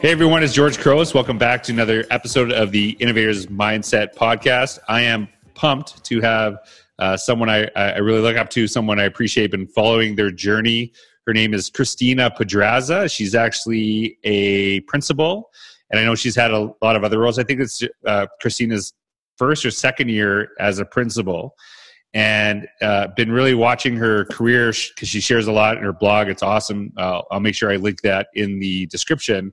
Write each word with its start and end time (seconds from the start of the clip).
Hey 0.00 0.12
everyone, 0.12 0.44
it's 0.44 0.54
George 0.54 0.78
Couros. 0.78 1.12
Welcome 1.12 1.38
back 1.38 1.60
to 1.64 1.72
another 1.72 2.04
episode 2.12 2.52
of 2.52 2.70
the 2.70 2.90
Innovators 3.00 3.46
Mindset 3.46 4.14
Podcast. 4.14 4.78
I 4.86 5.00
am 5.00 5.28
pumped 5.54 6.04
to 6.04 6.20
have 6.20 6.58
uh, 7.00 7.16
someone 7.16 7.50
I, 7.50 7.68
I 7.74 7.98
really 7.98 8.20
look 8.20 8.36
up 8.36 8.48
to, 8.50 8.68
someone 8.68 9.00
I 9.00 9.06
appreciate, 9.06 9.50
been 9.50 9.66
following 9.66 10.14
their 10.14 10.30
journey. 10.30 10.92
Her 11.26 11.32
name 11.32 11.52
is 11.52 11.68
Christina 11.68 12.30
Podraza. 12.30 13.10
She's 13.12 13.34
actually 13.34 14.18
a 14.22 14.78
principal, 14.82 15.50
and 15.90 15.98
I 15.98 16.04
know 16.04 16.14
she's 16.14 16.36
had 16.36 16.52
a 16.52 16.72
lot 16.80 16.94
of 16.94 17.02
other 17.02 17.18
roles. 17.18 17.40
I 17.40 17.42
think 17.42 17.58
it's 17.58 17.82
uh, 18.06 18.28
Christina's 18.40 18.94
first 19.36 19.66
or 19.66 19.72
second 19.72 20.10
year 20.10 20.50
as 20.60 20.78
a 20.78 20.84
principal 20.84 21.56
and 22.14 22.68
uh, 22.82 23.08
been 23.16 23.32
really 23.32 23.54
watching 23.54 23.96
her 23.96 24.26
career 24.26 24.72
because 24.94 25.08
she 25.08 25.20
shares 25.20 25.48
a 25.48 25.52
lot 25.52 25.76
in 25.76 25.82
her 25.82 25.92
blog. 25.92 26.28
It's 26.28 26.44
awesome. 26.44 26.92
Uh, 26.96 27.22
I'll 27.32 27.40
make 27.40 27.56
sure 27.56 27.72
I 27.72 27.76
link 27.76 28.02
that 28.02 28.28
in 28.34 28.60
the 28.60 28.86
description. 28.86 29.52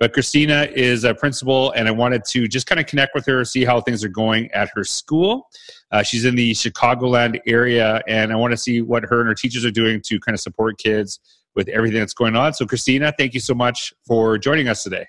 But 0.00 0.14
Christina 0.14 0.66
is 0.74 1.04
a 1.04 1.14
principal, 1.14 1.72
and 1.72 1.86
I 1.86 1.90
wanted 1.90 2.24
to 2.30 2.48
just 2.48 2.66
kind 2.66 2.80
of 2.80 2.86
connect 2.86 3.14
with 3.14 3.26
her, 3.26 3.44
see 3.44 3.66
how 3.66 3.82
things 3.82 4.02
are 4.02 4.08
going 4.08 4.50
at 4.52 4.70
her 4.74 4.82
school. 4.82 5.46
Uh, 5.92 6.02
she's 6.02 6.24
in 6.24 6.34
the 6.34 6.52
Chicagoland 6.52 7.38
area, 7.46 8.00
and 8.08 8.32
I 8.32 8.36
want 8.36 8.52
to 8.52 8.56
see 8.56 8.80
what 8.80 9.04
her 9.04 9.20
and 9.20 9.28
her 9.28 9.34
teachers 9.34 9.62
are 9.66 9.70
doing 9.70 10.00
to 10.06 10.18
kind 10.18 10.34
of 10.34 10.40
support 10.40 10.78
kids 10.78 11.20
with 11.54 11.68
everything 11.68 12.00
that's 12.00 12.14
going 12.14 12.34
on. 12.34 12.54
So, 12.54 12.64
Christina, 12.64 13.12
thank 13.18 13.34
you 13.34 13.40
so 13.40 13.52
much 13.52 13.92
for 14.06 14.38
joining 14.38 14.68
us 14.68 14.82
today. 14.82 15.06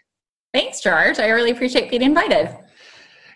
Thanks, 0.54 0.82
George. 0.82 1.20
I 1.20 1.30
really 1.30 1.52
appreciate 1.52 1.90
being 1.90 2.02
invited. 2.02 2.54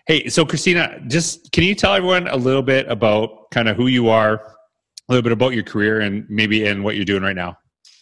Hey, 0.06 0.28
so 0.28 0.44
Christina, 0.44 1.00
just 1.08 1.50
can 1.52 1.64
you 1.64 1.74
tell 1.74 1.94
everyone 1.94 2.28
a 2.28 2.36
little 2.36 2.62
bit 2.62 2.86
about 2.88 3.50
kind 3.50 3.68
of 3.70 3.78
who 3.78 3.86
you 3.86 4.10
are, 4.10 4.34
a 4.34 4.42
little 5.08 5.22
bit 5.22 5.32
about 5.32 5.54
your 5.54 5.64
career, 5.64 6.00
and 6.00 6.28
maybe 6.28 6.66
in 6.66 6.82
what 6.82 6.96
you're 6.96 7.06
doing 7.06 7.22
right 7.22 7.34
now? 7.34 7.56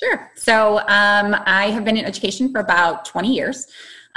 Sure. 0.04 0.30
So 0.34 0.78
um, 0.80 1.34
I 1.46 1.70
have 1.70 1.84
been 1.84 1.96
in 1.96 2.04
education 2.04 2.52
for 2.52 2.60
about 2.60 3.04
20 3.06 3.34
years. 3.34 3.66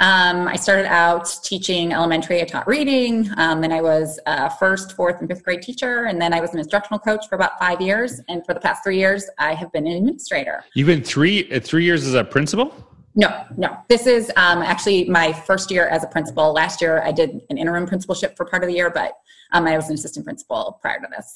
Um, 0.00 0.46
I 0.46 0.54
started 0.54 0.86
out 0.86 1.28
teaching 1.42 1.92
elementary. 1.92 2.40
I 2.40 2.44
taught 2.44 2.68
reading. 2.68 3.28
Um, 3.36 3.60
then 3.60 3.72
I 3.72 3.80
was 3.80 4.20
a 4.26 4.48
first, 4.48 4.92
fourth, 4.92 5.20
and 5.20 5.28
fifth 5.28 5.42
grade 5.42 5.62
teacher. 5.62 6.04
And 6.04 6.20
then 6.20 6.32
I 6.32 6.40
was 6.40 6.52
an 6.52 6.58
instructional 6.58 7.00
coach 7.00 7.26
for 7.28 7.34
about 7.34 7.58
five 7.58 7.80
years. 7.80 8.20
And 8.28 8.44
for 8.46 8.54
the 8.54 8.60
past 8.60 8.84
three 8.84 8.98
years, 8.98 9.28
I 9.38 9.54
have 9.54 9.72
been 9.72 9.86
an 9.86 9.94
administrator. 9.94 10.62
You've 10.74 10.86
been 10.86 11.02
three 11.02 11.50
uh, 11.50 11.60
three 11.60 11.84
years 11.84 12.06
as 12.06 12.14
a 12.14 12.22
principal. 12.22 12.72
No, 13.14 13.44
no. 13.56 13.76
This 13.88 14.06
is 14.06 14.30
um, 14.36 14.62
actually 14.62 15.06
my 15.06 15.32
first 15.32 15.70
year 15.70 15.88
as 15.88 16.04
a 16.04 16.06
principal. 16.06 16.52
Last 16.52 16.80
year, 16.80 17.02
I 17.02 17.10
did 17.10 17.40
an 17.50 17.58
interim 17.58 17.86
principalship 17.86 18.36
for 18.36 18.44
part 18.44 18.62
of 18.62 18.68
the 18.68 18.76
year, 18.76 18.90
but 18.90 19.14
um, 19.52 19.66
I 19.66 19.74
was 19.74 19.88
an 19.88 19.94
assistant 19.94 20.24
principal 20.24 20.78
prior 20.80 21.00
to 21.00 21.08
this. 21.16 21.34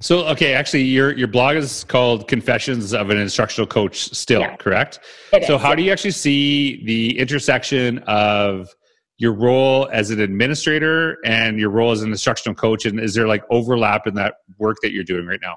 So, 0.00 0.26
okay, 0.28 0.54
actually, 0.54 0.84
your 0.84 1.16
your 1.16 1.28
blog 1.28 1.56
is 1.56 1.84
called 1.84 2.28
"Confessions 2.28 2.94
of 2.94 3.10
an 3.10 3.18
Instructional 3.18 3.66
Coach." 3.66 4.14
Still, 4.14 4.40
yeah. 4.40 4.56
correct? 4.56 5.00
It 5.32 5.44
so, 5.44 5.56
is, 5.56 5.62
how 5.62 5.70
yeah. 5.70 5.76
do 5.76 5.82
you 5.82 5.92
actually 5.92 6.12
see 6.12 6.84
the 6.84 7.18
intersection 7.18 7.98
of 8.00 8.68
your 9.18 9.32
role 9.32 9.88
as 9.92 10.10
an 10.10 10.20
administrator 10.20 11.18
and 11.24 11.58
your 11.58 11.70
role 11.70 11.90
as 11.90 12.02
an 12.02 12.10
instructional 12.10 12.54
coach? 12.54 12.86
And 12.86 13.00
is 13.00 13.14
there 13.14 13.26
like 13.26 13.42
overlap 13.50 14.06
in 14.06 14.14
that 14.14 14.36
work 14.58 14.76
that 14.82 14.92
you're 14.92 15.04
doing 15.04 15.26
right 15.26 15.40
now? 15.42 15.56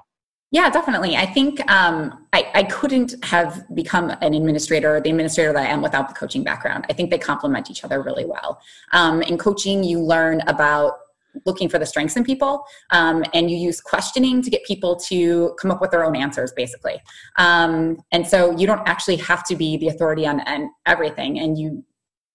Yeah, 0.50 0.68
definitely. 0.68 1.16
I 1.16 1.24
think 1.24 1.60
um, 1.70 2.26
I, 2.34 2.46
I 2.52 2.62
couldn't 2.64 3.14
have 3.24 3.64
become 3.74 4.10
an 4.20 4.34
administrator, 4.34 5.00
the 5.00 5.08
administrator 5.08 5.50
that 5.54 5.66
I 5.66 5.70
am, 5.70 5.80
without 5.80 6.08
the 6.08 6.14
coaching 6.14 6.44
background. 6.44 6.84
I 6.90 6.92
think 6.92 7.10
they 7.10 7.16
complement 7.16 7.70
each 7.70 7.84
other 7.84 8.02
really 8.02 8.26
well. 8.26 8.60
Um, 8.92 9.22
in 9.22 9.38
coaching, 9.38 9.82
you 9.82 9.98
learn 9.98 10.42
about 10.48 10.98
looking 11.46 11.68
for 11.68 11.78
the 11.78 11.86
strengths 11.86 12.16
in 12.16 12.24
people 12.24 12.64
um, 12.90 13.24
and 13.34 13.50
you 13.50 13.56
use 13.56 13.80
questioning 13.80 14.42
to 14.42 14.50
get 14.50 14.64
people 14.64 14.96
to 14.96 15.54
come 15.60 15.70
up 15.70 15.80
with 15.80 15.90
their 15.90 16.04
own 16.04 16.16
answers 16.16 16.52
basically. 16.52 17.00
Um, 17.36 17.98
and 18.12 18.26
so 18.26 18.56
you 18.56 18.66
don't 18.66 18.86
actually 18.86 19.16
have 19.16 19.44
to 19.44 19.56
be 19.56 19.76
the 19.76 19.88
authority 19.88 20.26
on, 20.26 20.40
on 20.40 20.70
everything 20.86 21.38
and 21.38 21.58
you 21.58 21.84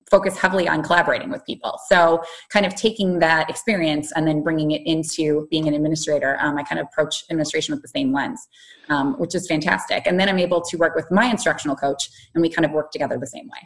focus 0.09 0.38
heavily 0.38 0.68
on 0.68 0.81
collaborating 0.84 1.29
with 1.29 1.45
people. 1.45 1.79
So 1.90 2.23
kind 2.50 2.66
of 2.66 2.75
taking 2.75 3.19
that 3.19 3.50
experience 3.50 4.12
and 4.16 4.28
then 4.28 4.41
bringing 4.41 4.72
it 4.72 4.81
into 4.85 5.47
being 5.51 5.68
an 5.68 5.73
administrator 5.73 6.38
um, 6.40 6.57
i 6.57 6.63
kind 6.63 6.79
of 6.79 6.88
approach 6.88 7.25
administration 7.29 7.73
with 7.73 7.81
the 7.81 7.88
same 7.88 8.13
lens 8.13 8.47
um, 8.90 9.19
which 9.19 9.35
is 9.35 9.47
fantastic. 9.47 10.03
And 10.06 10.19
then 10.19 10.29
i'm 10.29 10.40
able 10.40 10.62
to 10.62 10.78
work 10.78 10.95
with 10.95 11.09
my 11.12 11.25
instructional 11.25 11.75
coach 11.75 12.09
and 12.34 12.41
we 12.41 12.50
kind 12.50 12.66
of 12.66 12.72
work 12.72 12.91
together 12.91 13.18
the 13.18 13.28
same 13.28 13.47
way. 13.47 13.59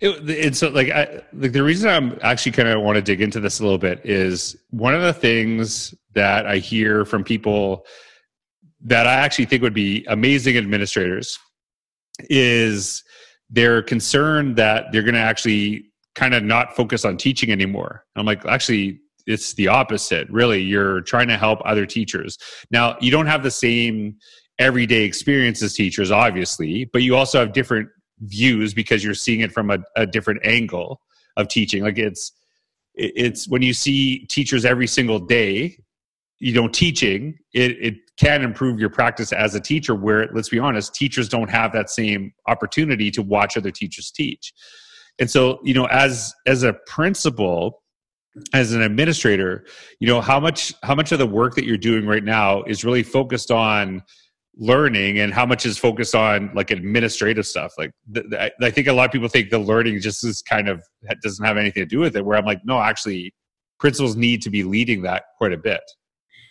It, 0.00 0.28
it's 0.28 0.62
like, 0.62 0.90
I, 0.90 1.22
like 1.32 1.52
the 1.52 1.62
reason 1.62 1.90
I'm 1.90 2.18
actually 2.22 2.52
kind 2.52 2.68
of 2.68 2.82
want 2.82 2.96
to 2.96 3.02
dig 3.02 3.20
into 3.20 3.40
this 3.40 3.60
a 3.60 3.62
little 3.62 3.78
bit 3.78 4.00
is 4.04 4.56
one 4.70 4.94
of 4.94 5.02
the 5.02 5.12
things 5.12 5.94
that 6.14 6.46
I 6.46 6.58
hear 6.58 7.04
from 7.04 7.24
people 7.24 7.86
that 8.82 9.06
I 9.06 9.14
actually 9.14 9.46
think 9.46 9.62
would 9.62 9.74
be 9.74 10.04
amazing 10.08 10.56
administrators 10.56 11.38
is 12.30 13.02
they're 13.50 13.82
concerned 13.82 14.56
that 14.56 14.92
they're 14.92 15.02
going 15.02 15.14
to 15.14 15.20
actually 15.20 15.86
kind 16.14 16.34
of 16.34 16.42
not 16.42 16.74
focus 16.74 17.04
on 17.04 17.16
teaching 17.16 17.50
anymore. 17.50 18.04
I'm 18.16 18.26
like, 18.26 18.44
actually, 18.46 19.00
it's 19.26 19.54
the 19.54 19.68
opposite. 19.68 20.28
Really, 20.30 20.62
you're 20.62 21.00
trying 21.02 21.28
to 21.28 21.36
help 21.36 21.60
other 21.64 21.86
teachers. 21.86 22.38
Now, 22.70 22.96
you 23.00 23.10
don't 23.10 23.26
have 23.26 23.42
the 23.42 23.50
same 23.50 24.16
everyday 24.58 25.02
experience 25.02 25.62
as 25.62 25.74
teachers, 25.74 26.10
obviously, 26.10 26.86
but 26.86 27.02
you 27.02 27.14
also 27.14 27.38
have 27.38 27.52
different 27.52 27.88
views 28.20 28.74
because 28.74 29.04
you're 29.04 29.14
seeing 29.14 29.40
it 29.40 29.52
from 29.52 29.70
a, 29.70 29.78
a 29.96 30.06
different 30.06 30.44
angle 30.44 31.00
of 31.36 31.48
teaching. 31.48 31.82
Like 31.82 31.98
it's 31.98 32.32
it's 32.94 33.48
when 33.48 33.62
you 33.62 33.72
see 33.72 34.26
teachers 34.26 34.64
every 34.64 34.88
single 34.88 35.20
day 35.20 35.78
you 36.40 36.52
know 36.52 36.68
teaching 36.68 37.36
it, 37.52 37.72
it 37.80 37.94
can 38.18 38.42
improve 38.42 38.78
your 38.78 38.90
practice 38.90 39.32
as 39.32 39.54
a 39.54 39.60
teacher 39.60 39.94
where 39.94 40.28
let's 40.34 40.48
be 40.48 40.58
honest 40.58 40.94
teachers 40.94 41.28
don't 41.28 41.50
have 41.50 41.72
that 41.72 41.90
same 41.90 42.32
opportunity 42.46 43.10
to 43.10 43.22
watch 43.22 43.56
other 43.56 43.70
teachers 43.70 44.10
teach. 44.10 44.52
And 45.18 45.30
so 45.30 45.60
you 45.64 45.74
know 45.74 45.86
as 45.86 46.34
as 46.46 46.62
a 46.62 46.74
principal 46.86 47.82
as 48.52 48.72
an 48.72 48.82
administrator 48.82 49.64
you 49.98 50.06
know 50.06 50.20
how 50.20 50.38
much 50.38 50.72
how 50.82 50.94
much 50.94 51.10
of 51.10 51.18
the 51.18 51.26
work 51.26 51.54
that 51.56 51.64
you're 51.64 51.76
doing 51.76 52.06
right 52.06 52.22
now 52.22 52.62
is 52.64 52.84
really 52.84 53.02
focused 53.02 53.50
on 53.50 54.02
learning 54.60 55.18
and 55.18 55.32
how 55.32 55.46
much 55.46 55.64
is 55.66 55.78
focused 55.78 56.14
on 56.14 56.50
like 56.54 56.70
administrative 56.70 57.46
stuff? 57.46 57.72
Like 57.78 57.92
i 58.60 58.70
think 58.70 58.86
a 58.86 58.92
lot 58.92 59.06
of 59.06 59.12
people 59.12 59.28
think 59.28 59.50
the 59.50 59.58
learning 59.58 60.00
just 60.00 60.24
is 60.24 60.40
kind 60.42 60.68
of 60.68 60.84
doesn't 61.22 61.44
have 61.44 61.56
anything 61.56 61.82
to 61.82 61.86
do 61.86 61.98
with 61.98 62.16
it 62.16 62.24
where 62.24 62.38
i'm 62.38 62.44
like 62.44 62.60
no 62.64 62.80
actually 62.80 63.34
principals 63.80 64.16
need 64.16 64.42
to 64.42 64.50
be 64.50 64.62
leading 64.62 65.02
that 65.02 65.24
quite 65.38 65.52
a 65.52 65.56
bit 65.56 65.80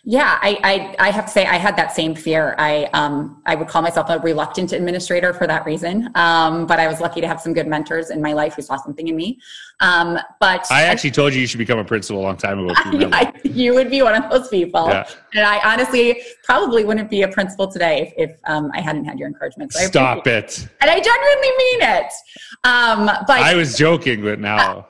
yeah, 0.10 0.40
I, 0.42 0.96
I, 1.00 1.08
I 1.08 1.12
have 1.12 1.26
to 1.26 1.32
say 1.32 1.46
I 1.46 1.58
had 1.58 1.76
that 1.76 1.94
same 1.94 2.16
fear. 2.16 2.56
I 2.58 2.86
um 2.94 3.42
I 3.46 3.56
would 3.56 3.68
call 3.68 3.82
myself 3.82 4.10
a 4.10 4.20
reluctant 4.20 4.72
administrator 4.72 5.34
for 5.34 5.46
that 5.48 5.66
reason. 5.66 6.10
Um, 6.16 6.66
but 6.66 6.80
I 6.80 6.88
was 6.88 7.02
lucky 7.02 7.20
to 7.20 7.28
have 7.28 7.42
some 7.42 7.54
good 7.54 7.68
mentors 7.68 8.10
in 8.10 8.22
my 8.22 8.32
life 8.32 8.54
who 8.54 8.62
saw 8.62 8.78
something 8.78 9.10
in 9.10 9.18
me. 9.18 9.38
Um, 9.82 10.18
but 10.40 10.66
I 10.72 10.84
actually 10.84 11.10
I, 11.10 11.14
told 11.14 11.34
you 11.34 11.42
you 11.42 11.48
should 11.48 11.58
become 11.58 11.78
a 11.78 11.84
principal 11.84 12.22
a 12.22 12.24
long 12.24 12.38
time 12.38 12.58
ago. 12.58 12.74
You, 12.94 13.10
I, 13.12 13.34
you 13.44 13.74
would 13.74 13.90
be 13.90 14.02
one 14.02 14.16
of 14.16 14.32
those 14.32 14.48
people, 14.48 14.88
yeah. 14.88 15.10
and 15.34 15.46
I 15.46 15.60
honestly 15.70 16.22
probably 16.46 16.86
wouldn't 16.86 17.10
be 17.10 17.24
a 17.24 17.28
principal 17.28 17.70
today 17.70 18.14
if, 18.16 18.30
if 18.30 18.40
um, 18.46 18.72
I 18.74 18.80
hadn't 18.80 19.04
had 19.04 19.20
your 19.20 19.28
encouragement. 19.28 19.74
So 19.74 19.88
Stop 19.88 20.26
it. 20.26 20.70
And 20.80 20.90
I 20.90 21.02
genuinely 21.02 21.52
mean 21.58 21.82
it. 21.82 22.14
Um, 22.64 23.26
but 23.28 23.42
I 23.42 23.56
was 23.56 23.78
joking, 23.78 24.22
but 24.22 24.40
now. 24.40 24.80
Uh, 24.80 24.84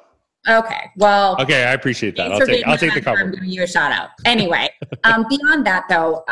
Okay. 0.47 0.91
Well. 0.95 1.35
Okay, 1.39 1.63
I 1.65 1.73
appreciate 1.73 2.15
that. 2.17 2.31
I'll 2.31 2.39
take. 2.39 2.65
I'll 2.65 2.77
take 2.77 2.93
the 2.93 3.01
compliment. 3.01 3.35
I'm 3.35 3.39
giving 3.41 3.49
you 3.49 3.63
a 3.63 3.67
shout 3.67 3.91
out. 3.91 4.09
Anyway, 4.25 4.69
um, 5.03 5.25
beyond 5.29 5.65
that, 5.65 5.85
though, 5.89 6.23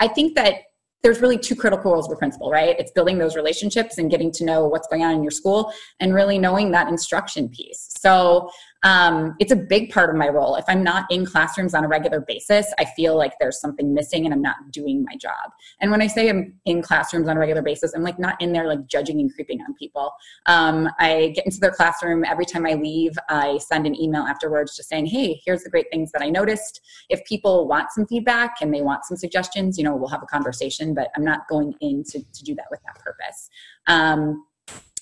I 0.00 0.08
think 0.08 0.34
that 0.36 0.62
there's 1.02 1.20
really 1.20 1.36
two 1.36 1.54
critical 1.54 1.92
roles 1.92 2.06
of 2.06 2.12
a 2.12 2.16
principal, 2.16 2.50
right? 2.50 2.74
It's 2.78 2.90
building 2.92 3.18
those 3.18 3.36
relationships 3.36 3.98
and 3.98 4.10
getting 4.10 4.32
to 4.32 4.44
know 4.44 4.66
what's 4.66 4.88
going 4.88 5.04
on 5.04 5.14
in 5.14 5.22
your 5.22 5.30
school, 5.30 5.72
and 6.00 6.14
really 6.14 6.38
knowing 6.38 6.70
that 6.72 6.88
instruction 6.88 7.48
piece. 7.48 7.88
So 7.98 8.50
um, 8.84 9.34
it's 9.40 9.50
a 9.50 9.56
big 9.56 9.90
part 9.90 10.10
of 10.10 10.16
my 10.16 10.28
role. 10.28 10.56
If 10.56 10.66
I'm 10.68 10.84
not 10.84 11.10
in 11.10 11.24
classrooms 11.24 11.74
on 11.74 11.84
a 11.84 11.88
regular 11.88 12.20
basis, 12.20 12.72
I 12.78 12.84
feel 12.84 13.16
like 13.16 13.32
there's 13.40 13.58
something 13.58 13.94
missing 13.94 14.26
and 14.26 14.34
I'm 14.34 14.42
not 14.42 14.56
doing 14.70 15.02
my 15.02 15.16
job. 15.16 15.50
And 15.80 15.90
when 15.90 16.02
I 16.02 16.06
say 16.06 16.28
I'm 16.28 16.54
in 16.66 16.82
classrooms 16.82 17.26
on 17.26 17.36
a 17.38 17.40
regular 17.40 17.62
basis, 17.62 17.94
I'm 17.94 18.02
like 18.02 18.18
not 18.18 18.40
in 18.42 18.52
there 18.52 18.68
like 18.68 18.86
judging 18.86 19.20
and 19.20 19.32
creeping 19.34 19.60
on 19.62 19.74
people. 19.74 20.12
Um, 20.46 20.90
I 20.98 21.32
get 21.34 21.46
into 21.46 21.60
their 21.60 21.70
classroom 21.70 22.24
every 22.24 22.44
time 22.44 22.66
I 22.66 22.74
leave. 22.74 23.16
I 23.30 23.58
send 23.58 23.86
an 23.86 23.98
email 23.98 24.22
afterwards 24.22 24.76
just 24.76 24.90
saying, 24.90 25.06
hey, 25.06 25.40
here's 25.44 25.62
the 25.62 25.70
great 25.70 25.86
things 25.90 26.12
that 26.12 26.20
I 26.20 26.28
noticed. 26.28 26.82
If 27.08 27.24
people 27.24 27.66
want 27.66 27.90
some 27.90 28.06
feedback 28.06 28.56
and 28.60 28.72
they 28.72 28.82
want 28.82 29.06
some 29.06 29.16
suggestions, 29.16 29.78
you 29.78 29.84
know, 29.84 29.96
we'll 29.96 30.08
have 30.10 30.22
a 30.22 30.26
conversation, 30.26 30.92
but 30.92 31.08
I'm 31.16 31.24
not 31.24 31.48
going 31.48 31.74
in 31.80 32.04
to, 32.04 32.18
to 32.20 32.44
do 32.44 32.54
that 32.56 32.66
with 32.70 32.80
that 32.84 33.02
purpose. 33.02 33.48
Um, 33.86 34.44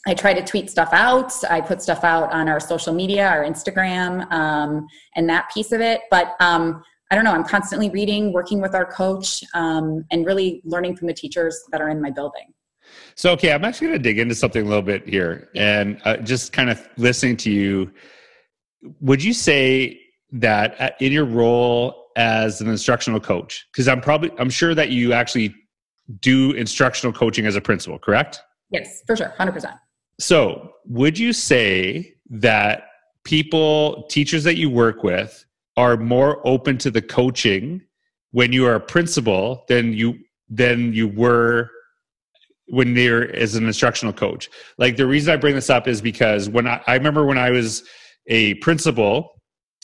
I 0.07 0.15
try 0.15 0.35
to 0.35 0.43
tweet 0.43 0.69
stuff 0.69 0.89
out. 0.93 1.33
I 1.49 1.61
put 1.61 1.81
stuff 1.81 2.03
out 2.03 2.33
on 2.33 2.49
our 2.49 2.59
social 2.59 2.93
media, 2.93 3.29
our 3.29 3.45
Instagram, 3.45 4.31
um, 4.33 4.87
and 5.15 5.29
that 5.29 5.51
piece 5.55 5.71
of 5.71 5.81
it. 5.81 6.03
But 6.11 6.35
um, 6.41 6.83
I 7.11 7.15
don't 7.15 7.25
know. 7.25 7.33
I'm 7.33 7.45
constantly 7.45 7.89
reading, 7.91 8.33
working 8.33 8.61
with 8.61 8.75
our 8.75 8.85
coach, 8.85 9.45
um, 9.55 10.05
and 10.11 10.27
really 10.27 10.61
learning 10.65 10.97
from 10.97 11.07
the 11.07 11.15
teachers 11.15 11.57
that 11.71 11.81
are 11.81 11.89
in 11.89 12.01
my 12.01 12.11
building. 12.11 12.53
So, 13.15 13.31
okay, 13.33 13.53
I'm 13.53 13.65
actually 13.65 13.89
going 13.89 13.99
to 13.99 14.03
dig 14.03 14.19
into 14.19 14.35
something 14.35 14.65
a 14.65 14.69
little 14.69 14.83
bit 14.83 15.09
here, 15.09 15.49
and 15.55 16.01
uh, 16.05 16.17
just 16.17 16.53
kind 16.53 16.69
of 16.69 16.89
listening 16.97 17.37
to 17.39 17.51
you. 17.51 17.93
Would 19.01 19.23
you 19.23 19.33
say 19.33 20.01
that 20.33 20.81
uh, 20.81 20.91
in 20.99 21.13
your 21.13 21.27
role 21.27 22.07
as 22.17 22.61
an 22.61 22.69
instructional 22.69 23.21
coach, 23.21 23.67
because 23.73 23.87
I'm 23.87 24.01
probably 24.01 24.33
I'm 24.39 24.51
sure 24.51 24.75
that 24.75 24.91
you 24.91 25.13
actually 25.13 25.55
do 26.21 26.51
instructional 26.53 27.13
coaching 27.13 27.47
as 27.47 27.55
a 27.55 27.61
principal, 27.61 28.01
correct? 28.01 28.43
Yes, 28.71 29.03
for 29.07 29.15
sure, 29.15 29.33
hundred 29.39 29.53
percent. 29.53 29.75
So, 30.19 30.73
would 30.87 31.19
you 31.19 31.33
say 31.33 32.15
that 32.31 32.85
people, 33.25 34.05
teachers 34.09 34.45
that 34.45 34.57
you 34.57 34.71
work 34.71 35.03
with, 35.03 35.45
are 35.77 35.97
more 35.97 36.47
open 36.47 36.79
to 36.79 36.91
the 36.91 37.03
coaching 37.03 37.83
when 38.33 38.53
you 38.53 38.67
are 38.67 38.75
a 38.75 38.81
principal 38.81 39.65
than 39.69 39.93
you 39.93 40.19
than 40.49 40.93
you 40.93 41.09
were 41.09 41.71
when 42.67 42.95
you're 42.95 43.35
as 43.35 43.55
an 43.55 43.67
instructional 43.67 44.13
coach? 44.13 44.51
Like 44.79 44.97
the 44.97 45.07
reason 45.07 45.33
I 45.33 45.37
bring 45.37 45.55
this 45.55 45.71
up 45.71 45.89
is 45.89 46.01
because 46.01 46.49
when 46.49 46.67
I, 46.67 46.83
I 46.87 46.95
remember 46.95 47.25
when 47.25 47.39
I 47.39 47.51
was 47.51 47.85
a 48.27 48.55
principal 48.55 49.41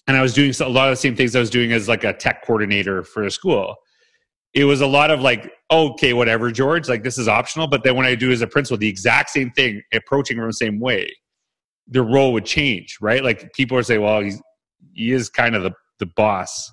and 0.07 0.17
I 0.17 0.23
was 0.23 0.35
doing 0.35 0.53
a 0.61 0.69
lot 0.69 0.89
of 0.89 0.93
the 0.93 0.97
same 0.97 1.17
things 1.17 1.37
I 1.37 1.41
was 1.41 1.51
doing 1.51 1.73
as 1.73 1.89
like 1.89 2.05
a 2.05 2.13
tech 2.13 2.45
coordinator 2.45 3.03
for 3.03 3.25
a 3.25 3.31
school. 3.31 3.77
It 4.55 4.65
was 4.65 4.81
a 4.81 4.87
lot 4.87 5.11
of 5.11 5.21
like, 5.21 5.53
okay, 5.71 6.13
whatever, 6.15 6.51
George, 6.51 6.89
like 6.89 7.03
this 7.03 7.19
is 7.19 7.29
optional. 7.29 7.67
But 7.67 7.85
then 7.85 7.97
when 7.97 8.07
I 8.07 8.15
do 8.15 8.31
as 8.31 8.41
a 8.41 8.47
principal, 8.47 8.79
the 8.79 8.89
exact 8.89 9.31
same 9.31 9.51
thing, 9.51 9.83
approaching 9.93 10.37
from 10.39 10.47
the 10.47 10.53
same 10.55 10.81
way, 10.81 11.11
the 11.87 12.03
role 12.03 12.33
would 12.33 12.45
change, 12.45 12.99
right? 13.01 13.23
Like 13.23 13.53
people 13.53 13.77
would 13.77 13.87
say, 13.87 13.99
well, 13.99 14.21
he's, 14.21 14.41
he 14.95 15.13
is 15.13 15.29
kind 15.29 15.55
of 15.55 15.63
the, 15.63 15.73
the 15.99 16.07
boss. 16.07 16.73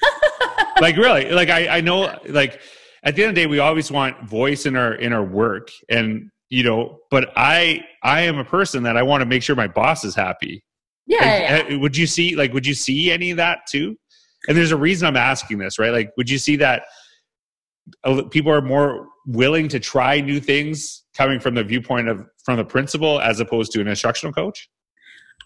like 0.80 0.96
really, 0.96 1.30
like 1.30 1.50
I, 1.50 1.78
I 1.78 1.80
know, 1.80 2.18
like 2.26 2.60
at 3.02 3.16
the 3.16 3.22
end 3.22 3.30
of 3.30 3.34
the 3.34 3.42
day, 3.42 3.46
we 3.46 3.58
always 3.58 3.90
want 3.90 4.28
voice 4.28 4.66
in 4.66 4.76
our 4.76 4.94
in 4.94 5.12
our 5.12 5.24
work, 5.24 5.68
and 5.88 6.30
you 6.48 6.62
know, 6.62 6.98
but 7.10 7.32
I 7.36 7.84
I 8.02 8.22
am 8.22 8.38
a 8.38 8.44
person 8.44 8.82
that 8.84 8.96
I 8.96 9.02
want 9.02 9.22
to 9.22 9.26
make 9.26 9.42
sure 9.42 9.56
my 9.56 9.68
boss 9.68 10.04
is 10.04 10.14
happy. 10.14 10.62
Yeah, 11.06 11.24
yeah, 11.24 11.62
yeah. 11.68 11.76
uh, 11.76 11.78
Would 11.78 11.96
you 11.96 12.06
see 12.06 12.36
like 12.36 12.52
would 12.52 12.66
you 12.66 12.74
see 12.74 13.10
any 13.10 13.30
of 13.30 13.38
that 13.38 13.60
too? 13.68 13.96
And 14.48 14.56
there's 14.56 14.72
a 14.72 14.76
reason 14.76 15.06
I'm 15.06 15.16
asking 15.16 15.58
this, 15.58 15.78
right? 15.78 15.92
Like, 15.92 16.12
would 16.16 16.30
you 16.30 16.38
see 16.38 16.56
that 16.56 16.84
people 18.30 18.52
are 18.52 18.62
more 18.62 19.08
willing 19.26 19.68
to 19.68 19.78
try 19.80 20.20
new 20.20 20.40
things 20.40 21.04
coming 21.16 21.38
from 21.40 21.54
the 21.54 21.64
viewpoint 21.64 22.08
of 22.08 22.26
from 22.44 22.56
the 22.56 22.64
principal 22.64 23.20
as 23.20 23.40
opposed 23.40 23.72
to 23.72 23.80
an 23.80 23.88
instructional 23.88 24.32
coach? 24.32 24.68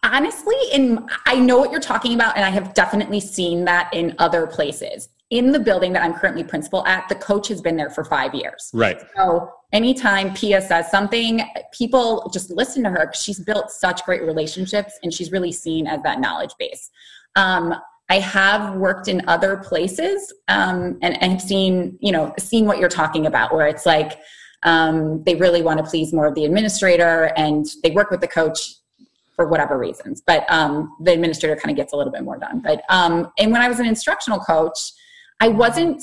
honestly 0.03 0.55
in 0.73 1.07
i 1.27 1.35
know 1.39 1.59
what 1.59 1.71
you're 1.71 1.81
talking 1.81 2.15
about 2.15 2.37
and 2.37 2.45
i 2.45 2.51
have 2.51 2.75
definitely 2.75 3.21
seen 3.21 3.65
that 3.65 3.89
in 3.95 4.15
other 4.19 4.47
places 4.47 5.09
in 5.31 5.51
the 5.51 5.59
building 5.59 5.93
that 5.95 6.03
i'm 6.03 6.13
currently 6.13 6.45
principal 6.45 6.87
at 6.87 7.09
the 7.09 7.15
coach 7.15 7.49
has 7.49 7.63
been 7.63 7.77
there 7.77 7.89
for 7.89 8.05
five 8.05 8.35
years 8.35 8.71
Right. 8.75 9.01
so 9.17 9.51
anytime 9.73 10.35
pia 10.35 10.61
says 10.61 10.91
something 10.91 11.41
people 11.73 12.31
just 12.35 12.51
listen 12.51 12.83
to 12.83 12.91
her 12.91 13.07
because 13.07 13.23
she's 13.23 13.41
built 13.41 13.71
such 13.71 14.05
great 14.05 14.23
relationships 14.23 14.99
and 15.03 15.13
she's 15.13 15.33
really 15.33 15.53
seen 15.53 15.87
as 15.87 16.03
that 16.03 16.21
knowledge 16.21 16.53
base 16.59 16.91
um, 17.37 17.75
i 18.11 18.19
have 18.19 18.75
worked 18.77 19.09
in 19.09 19.23
other 19.29 19.57
places 19.57 20.33
um, 20.49 20.99
and, 21.03 21.23
and 21.23 21.41
seen 21.41 21.97
you 22.01 22.13
know 22.13 22.33
seen 22.39 22.67
what 22.67 22.79
you're 22.79 22.89
talking 22.89 23.27
about 23.27 23.55
where 23.55 23.67
it's 23.67 23.87
like 23.87 24.21
um, 24.65 25.23
they 25.25 25.35
really 25.35 25.63
want 25.63 25.79
to 25.79 25.85
please 25.85 26.13
more 26.13 26.27
of 26.27 26.35
the 26.35 26.45
administrator 26.45 27.33
and 27.37 27.67
they 27.83 27.91
work 27.91 28.11
with 28.11 28.21
the 28.21 28.29
coach 28.29 28.77
for 29.37 29.47
whatever 29.47 29.79
reasons. 29.79 30.23
But 30.27 30.51
um, 30.51 30.97
the 31.01 31.13
administrator 31.13 31.57
kind 31.57 31.71
of 31.71 31.77
gets 31.77 31.93
a 31.93 31.97
little 31.97 32.13
bit 32.13 32.23
more 32.23 32.39
done. 32.39 32.61
But 32.61 32.83
um, 32.89 33.31
and 33.39 33.53
when 33.53 33.61
I 33.61 33.69
was 33.69 33.81
an 33.81 33.87
instructional 33.87 34.39
coach, 34.39 34.93
I 35.41 35.49
wasn't 35.49 36.03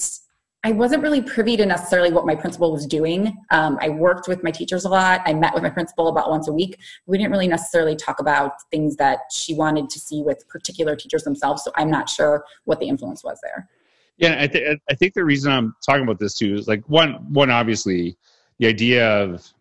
I 0.64 0.72
wasn't 0.74 1.02
really 1.02 1.24
privy 1.24 1.58
to 1.58 1.66
necessarily 1.66 2.12
what 2.12 2.26
my 2.26 2.36
principal 2.36 2.72
was 2.72 2.86
doing. 2.86 3.36
Um, 3.50 3.80
I 3.82 3.90
worked 3.90 4.28
with 4.28 4.44
my 4.44 4.52
teachers 4.52 4.86
a 4.86 4.90
lot. 4.90 5.22
I 5.26 5.34
met 5.34 5.56
with 5.56 5.64
my 5.64 5.72
principal 5.72 6.08
about 6.08 6.30
once 6.30 6.48
a 6.48 6.54
week. 6.54 6.78
We 7.08 7.18
didn't 7.18 7.32
really 7.32 7.48
necessarily 7.48 7.96
talk 7.96 8.20
about 8.20 8.54
things 8.70 8.96
that 8.98 9.22
she 9.32 9.56
wanted 9.56 9.90
to 9.90 10.00
see 10.00 10.22
with 10.22 10.48
particular 10.48 10.96
teachers 10.96 11.24
themselves. 11.24 11.64
So 11.64 11.72
I'm 11.76 11.90
not 11.90 12.10
sure 12.10 12.46
what 12.66 12.80
the 12.80 12.88
influence 12.88 13.24
was 13.24 13.40
there. 13.42 13.70
Yeah, 14.18 14.38
I, 14.40 14.48
th- 14.48 14.80
I 14.88 14.94
think 14.94 15.16
the 15.16 15.26
reason 15.26 15.52
I'm 15.52 15.76
talking 15.84 16.04
about 16.04 16.20
this 16.20 16.36
too 16.36 16.54
is 16.54 16.68
like 16.68 16.84
one 16.88 17.14
one 17.34 17.50
obviously 17.50 18.18
the 18.60 18.68
idea 18.68 19.10
of 19.20 19.52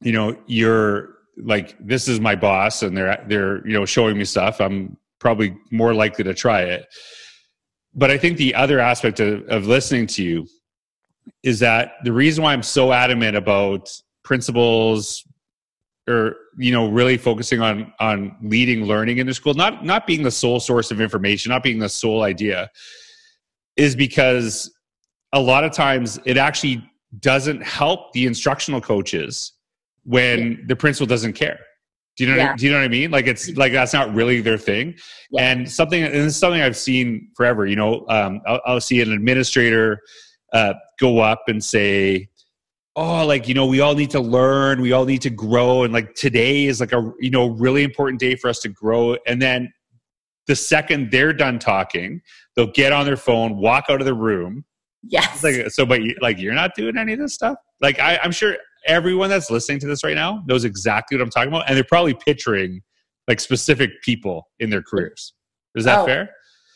you 0.00 0.12
know 0.12 0.36
you're 0.46 1.16
like 1.36 1.74
this 1.80 2.06
is 2.06 2.20
my 2.20 2.36
boss 2.36 2.84
and 2.84 2.96
they're 2.96 3.24
they're 3.26 3.66
you 3.66 3.72
know 3.72 3.84
showing 3.84 4.16
me 4.16 4.24
stuff. 4.24 4.60
I'm 4.60 4.96
probably 5.18 5.56
more 5.72 5.92
likely 5.92 6.22
to 6.22 6.34
try 6.34 6.62
it. 6.62 6.86
But 7.94 8.10
I 8.10 8.18
think 8.18 8.36
the 8.36 8.54
other 8.54 8.78
aspect 8.78 9.20
of, 9.20 9.46
of 9.48 9.66
listening 9.66 10.06
to 10.08 10.22
you 10.22 10.46
is 11.42 11.58
that 11.60 11.94
the 12.04 12.12
reason 12.12 12.44
why 12.44 12.52
I'm 12.52 12.62
so 12.62 12.92
adamant 12.92 13.36
about 13.36 13.90
principals 14.22 15.24
or 16.08 16.36
you 16.56 16.72
know 16.72 16.88
really 16.88 17.16
focusing 17.16 17.60
on 17.60 17.92
on 18.00 18.36
leading 18.42 18.84
learning 18.84 19.18
in 19.18 19.26
the 19.26 19.34
school 19.34 19.54
not 19.54 19.84
not 19.84 20.06
being 20.06 20.22
the 20.22 20.30
sole 20.30 20.58
source 20.58 20.90
of 20.90 21.00
information 21.00 21.50
not 21.50 21.62
being 21.62 21.78
the 21.78 21.88
sole 21.88 22.22
idea 22.22 22.70
is 23.76 23.94
because 23.94 24.72
a 25.32 25.40
lot 25.40 25.64
of 25.64 25.72
times 25.72 26.18
it 26.24 26.36
actually 26.36 26.84
doesn't 27.18 27.62
help 27.62 28.12
the 28.12 28.26
instructional 28.26 28.80
coaches 28.80 29.52
when 30.04 30.64
the 30.66 30.76
principal 30.76 31.06
doesn't 31.06 31.34
care. 31.34 31.58
Do 32.20 32.26
you 32.26 32.32
know? 32.32 32.36
Yeah. 32.36 32.54
Do 32.54 32.66
you 32.66 32.70
know 32.70 32.76
what 32.76 32.84
I 32.84 32.88
mean? 32.88 33.10
Like 33.10 33.26
it's 33.26 33.48
like 33.56 33.72
that's 33.72 33.94
not 33.94 34.12
really 34.14 34.42
their 34.42 34.58
thing. 34.58 34.94
Yeah. 35.30 35.50
And 35.52 35.70
something, 35.70 36.02
and 36.02 36.12
this 36.12 36.34
is 36.34 36.36
something 36.36 36.60
I've 36.60 36.76
seen 36.76 37.30
forever. 37.34 37.64
You 37.64 37.76
know, 37.76 38.04
um, 38.10 38.42
I'll, 38.46 38.60
I'll 38.66 38.80
see 38.82 39.00
an 39.00 39.10
administrator 39.10 40.02
uh, 40.52 40.74
go 40.98 41.20
up 41.20 41.44
and 41.48 41.64
say, 41.64 42.28
"Oh, 42.94 43.24
like 43.24 43.48
you 43.48 43.54
know, 43.54 43.64
we 43.64 43.80
all 43.80 43.94
need 43.94 44.10
to 44.10 44.20
learn. 44.20 44.82
We 44.82 44.92
all 44.92 45.06
need 45.06 45.22
to 45.22 45.30
grow, 45.30 45.84
and 45.84 45.94
like 45.94 46.14
today 46.14 46.66
is 46.66 46.78
like 46.78 46.92
a 46.92 47.10
you 47.20 47.30
know 47.30 47.52
really 47.52 47.84
important 47.84 48.20
day 48.20 48.36
for 48.36 48.50
us 48.50 48.58
to 48.60 48.68
grow." 48.68 49.16
And 49.26 49.40
then 49.40 49.72
the 50.46 50.54
second 50.54 51.10
they're 51.10 51.32
done 51.32 51.58
talking, 51.58 52.20
they'll 52.54 52.70
get 52.72 52.92
on 52.92 53.06
their 53.06 53.16
phone, 53.16 53.56
walk 53.56 53.86
out 53.88 54.02
of 54.02 54.06
the 54.06 54.12
room, 54.12 54.66
Yes. 55.02 55.42
it's 55.42 55.42
like 55.42 55.70
so, 55.70 55.86
but 55.86 56.02
you, 56.02 56.14
like 56.20 56.38
you're 56.38 56.52
not 56.52 56.74
doing 56.74 56.98
any 56.98 57.14
of 57.14 57.18
this 57.18 57.32
stuff. 57.32 57.56
Like 57.80 57.98
I, 57.98 58.18
I'm 58.22 58.32
sure 58.32 58.56
everyone 58.86 59.30
that's 59.30 59.50
listening 59.50 59.78
to 59.80 59.86
this 59.86 60.04
right 60.04 60.14
now 60.14 60.42
knows 60.46 60.64
exactly 60.64 61.16
what 61.16 61.22
I'm 61.22 61.30
talking 61.30 61.48
about, 61.48 61.68
and 61.68 61.76
they're 61.76 61.84
probably 61.84 62.14
picturing 62.14 62.82
like 63.28 63.40
specific 63.40 64.02
people 64.02 64.48
in 64.58 64.70
their 64.70 64.82
careers. 64.82 65.34
Is 65.74 65.84
that 65.84 66.00
Oh. 66.00 66.06
fair? 66.06 66.30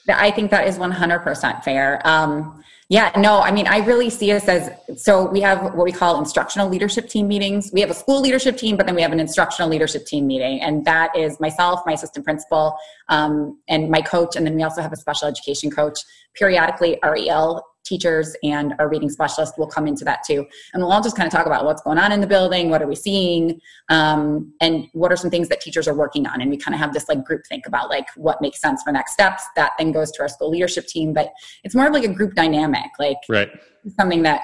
I 0.09 0.31
think 0.31 0.51
that 0.51 0.69
is 0.69 0.79
100% 0.79 1.65
fair. 1.65 2.01
Um, 2.05 2.63
yeah, 2.91 3.11
no, 3.17 3.41
I 3.41 3.51
mean, 3.51 3.67
I 3.67 3.79
really 3.79 4.11
see 4.11 4.31
us 4.33 4.47
as 4.47 4.71
so 5.01 5.25
we 5.25 5.41
have 5.41 5.75
what 5.75 5.85
we 5.85 5.93
call 5.93 6.19
instructional 6.19 6.69
leadership 6.69 7.09
team 7.09 7.27
meetings. 7.27 7.71
We 7.73 7.81
have 7.81 7.89
a 7.89 7.95
school 7.95 8.21
leadership 8.21 8.59
team, 8.59 8.77
but 8.77 8.85
then 8.85 8.95
we 8.95 9.01
have 9.01 9.13
an 9.13 9.21
instructional 9.21 9.71
leadership 9.71 10.05
team 10.05 10.27
meeting. 10.27 10.61
And 10.61 10.85
that 10.85 11.17
is 11.17 11.41
myself, 11.41 11.81
my 11.87 11.93
assistant 11.93 12.27
principal, 12.27 12.77
um, 13.09 13.59
and 13.69 13.89
my 13.89 14.03
coach. 14.03 14.37
And 14.37 14.47
then 14.47 14.55
we 14.55 14.63
also 14.63 14.83
have 14.83 14.93
a 14.93 14.97
special 14.97 15.27
education 15.27 15.71
coach. 15.71 15.99
Periodically, 16.35 17.03
our 17.03 17.17
EL 17.17 17.65
teachers 17.85 18.35
and 18.43 18.75
our 18.79 18.89
reading 18.89 19.09
specialist 19.11 19.59
will 19.59 19.67
come 19.67 19.87
into 19.87 20.05
that 20.05 20.25
too. 20.27 20.47
And 20.73 20.83
we'll 20.83 20.93
all 20.93 21.03
just 21.03 21.17
kind 21.17 21.27
of 21.27 21.33
talk 21.33 21.47
about 21.47 21.65
what's 21.65 21.83
going 21.83 21.99
on 21.99 22.13
in 22.13 22.21
the 22.21 22.27
building, 22.27 22.71
what 22.71 22.83
are 22.83 22.87
we 22.87 22.95
seeing, 22.97 23.61
um, 23.89 24.53
and 24.61 24.87
what 24.93 25.13
are 25.13 25.17
some 25.17 25.31
things 25.31 25.49
that 25.51 25.61
teachers 25.61 25.87
are 25.87 25.95
working 25.95 26.27
on. 26.27 26.41
And 26.41 26.51
we 26.51 26.57
kind 26.57 26.75
of 26.75 26.81
have 26.81 26.93
this 26.93 27.09
like 27.09 27.25
group 27.25 27.47
think 27.47 27.67
about 27.67 27.89
like 27.91 28.07
what 28.17 28.41
makes 28.41 28.61
sense 28.61 28.83
for 28.83 28.93
next 28.93 29.13
steps. 29.13 29.45
That 29.57 29.73
then 29.79 29.93
goes 29.93 30.11
to 30.13 30.23
our 30.23 30.29
school 30.29 30.51
leadership 30.51 30.87
team, 30.87 31.13
but 31.13 31.33
it's 31.63 31.75
more 31.75 31.87
of 31.87 31.93
like 31.93 32.05
a 32.05 32.13
group 32.13 32.35
dynamic, 32.35 32.91
like 32.99 33.19
Right. 33.29 33.51
something 33.99 34.23
that 34.23 34.43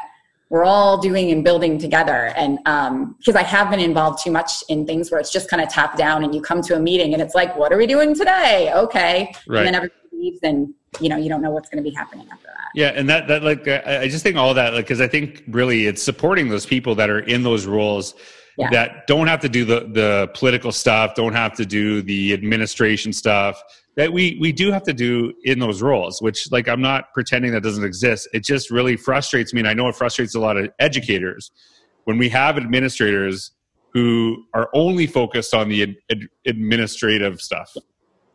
we're 0.51 0.65
all 0.65 0.99
doing 0.99 1.31
and 1.31 1.45
building 1.45 1.79
together. 1.79 2.33
And 2.37 2.59
because 3.19 3.37
I 3.37 3.43
have 3.43 3.71
been 3.71 3.81
involved 3.81 4.23
too 4.23 4.33
much 4.33 4.65
in 4.69 4.85
things 4.85 5.11
where 5.11 5.21
it's 5.21 5.31
just 5.31 5.49
kind 5.49 5.63
of 5.63 5.69
top 5.69 5.97
down 5.97 6.25
and 6.25 6.35
you 6.35 6.43
come 6.43 6.61
to 6.63 6.77
a 6.77 6.81
meeting 6.81 7.13
and 7.15 7.23
it's 7.23 7.37
like, 7.37 7.57
what 7.57 7.73
are 7.73 7.79
we 7.79 7.87
doing 7.87 8.15
today? 8.15 8.73
Okay. 8.75 9.33
Right. 9.47 9.59
And 9.59 9.67
then 9.69 9.75
everybody 9.77 10.01
leaves 10.13 10.41
and 10.43 10.75
you 10.99 11.09
know, 11.09 11.17
you 11.17 11.29
don't 11.29 11.43
know 11.43 11.51
what's 11.51 11.69
going 11.69 11.83
to 11.83 11.89
be 11.89 11.95
happening 11.95 12.27
after 12.33 12.47
that. 12.47 12.71
Yeah, 12.75 12.89
and 12.89 13.09
that 13.09 13.29
that 13.29 13.43
like 13.43 13.67
uh, 13.69 13.83
I 13.87 14.01
I 14.03 14.09
just 14.09 14.23
think 14.23 14.37
all 14.37 14.55
that 14.55 14.75
like 14.75 14.87
because 14.87 15.01
I 15.01 15.07
think 15.07 15.45
really 15.49 15.87
it's 15.87 16.03
supporting 16.03 16.49
those 16.49 16.67
people 16.67 16.95
that 16.97 17.09
are 17.11 17.21
in 17.21 17.43
those 17.43 17.67
roles 17.67 18.15
Yeah. 18.59 18.71
that 18.71 19.07
don't 19.07 19.27
have 19.29 19.41
to 19.41 19.49
do 19.49 19.65
the 19.65 19.89
the 19.93 20.31
political 20.35 20.73
stuff, 20.73 21.15
don't 21.15 21.33
have 21.35 21.55
to 21.57 21.65
do 21.67 22.03
the 22.03 22.33
administration 22.33 23.13
stuff 23.13 23.63
that 23.97 24.13
we 24.13 24.37
we 24.41 24.53
do 24.53 24.71
have 24.73 24.83
to 24.85 24.93
do 24.93 25.33
in 25.45 25.59
those 25.59 25.81
roles. 25.83 26.21
Which 26.21 26.51
like 26.51 26.69
I'm 26.69 26.81
not 26.81 27.13
pretending 27.15 27.53
that 27.53 27.63
doesn't 27.63 27.85
exist. 27.85 28.29
It 28.33 28.45
just 28.45 28.71
really 28.71 28.97
frustrates 28.97 29.53
me, 29.55 29.61
and 29.61 29.69
I 29.69 29.75
know 29.75 29.89
it 29.89 29.95
frustrates 29.97 30.35
a 30.35 30.41
lot 30.41 30.57
of 30.57 30.71
educators 30.81 31.51
when 32.05 32.19
we 32.19 32.29
have 32.31 32.57
administrators 32.57 33.53
who 33.93 34.45
are 34.55 34.69
only 34.75 35.07
focused 35.07 35.53
on 35.55 35.69
the 35.69 35.83
ad- 36.11 36.29
administrative 36.47 37.41
stuff 37.41 37.75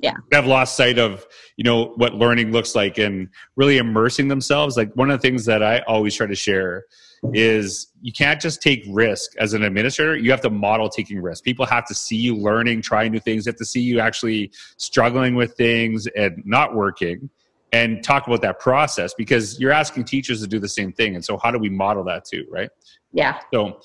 Yeah. 0.06 0.38
have 0.38 0.46
lost 0.46 0.78
sight 0.78 1.00
of 1.00 1.26
you 1.58 1.64
know 1.64 1.94
what 1.96 2.14
learning 2.14 2.52
looks 2.52 2.76
like 2.76 2.98
and 2.98 3.28
really 3.56 3.78
immersing 3.78 4.28
themselves. 4.28 4.78
Like 4.78 4.94
one 4.94 5.10
of 5.10 5.20
the 5.20 5.28
things 5.28 5.46
that 5.46 5.64
i 5.64 5.80
always 5.88 6.16
try 6.16 6.28
to 6.28 6.36
share 6.36 6.86
is 7.34 7.88
you 8.02 8.12
can't 8.12 8.40
just 8.40 8.62
take 8.62 8.84
risk 8.88 9.36
as 9.38 9.54
an 9.54 9.64
administrator. 9.64 10.16
You 10.16 10.30
have 10.30 10.42
to 10.42 10.50
model 10.50 10.90
taking 10.90 11.22
risk 11.22 11.44
people 11.44 11.66
have 11.66 11.86
to 11.88 11.96
see 11.96 12.18
you 12.18 12.36
learning 12.36 12.82
trying 12.82 13.12
new 13.12 13.20
things. 13.20 13.46
They 13.46 13.50
have 13.50 13.58
to 13.58 13.66
see 13.66 13.82
you 13.82 14.00
actually 14.00 14.52
struggling 14.78 15.34
with 15.36 15.56
things 15.56 16.08
and 16.16 16.44
not 16.46 16.76
working 16.76 17.30
and 17.72 18.04
talk 18.04 18.28
about 18.28 18.42
that 18.42 18.60
process 18.60 19.14
because 19.16 19.60
you're 19.60 19.72
asking 19.72 20.06
teachers 20.06 20.42
to 20.42 20.48
do 20.48 20.60
the 20.60 20.70
same 20.70 20.94
thing. 20.94 21.16
And 21.16 21.26
so 21.26 21.38
how 21.38 21.52
do 21.52 21.58
we 21.58 21.70
model 21.70 22.04
that 22.06 22.26
too 22.26 22.46
right? 22.50 22.70
Yeah. 23.12 23.40
so 23.54 23.82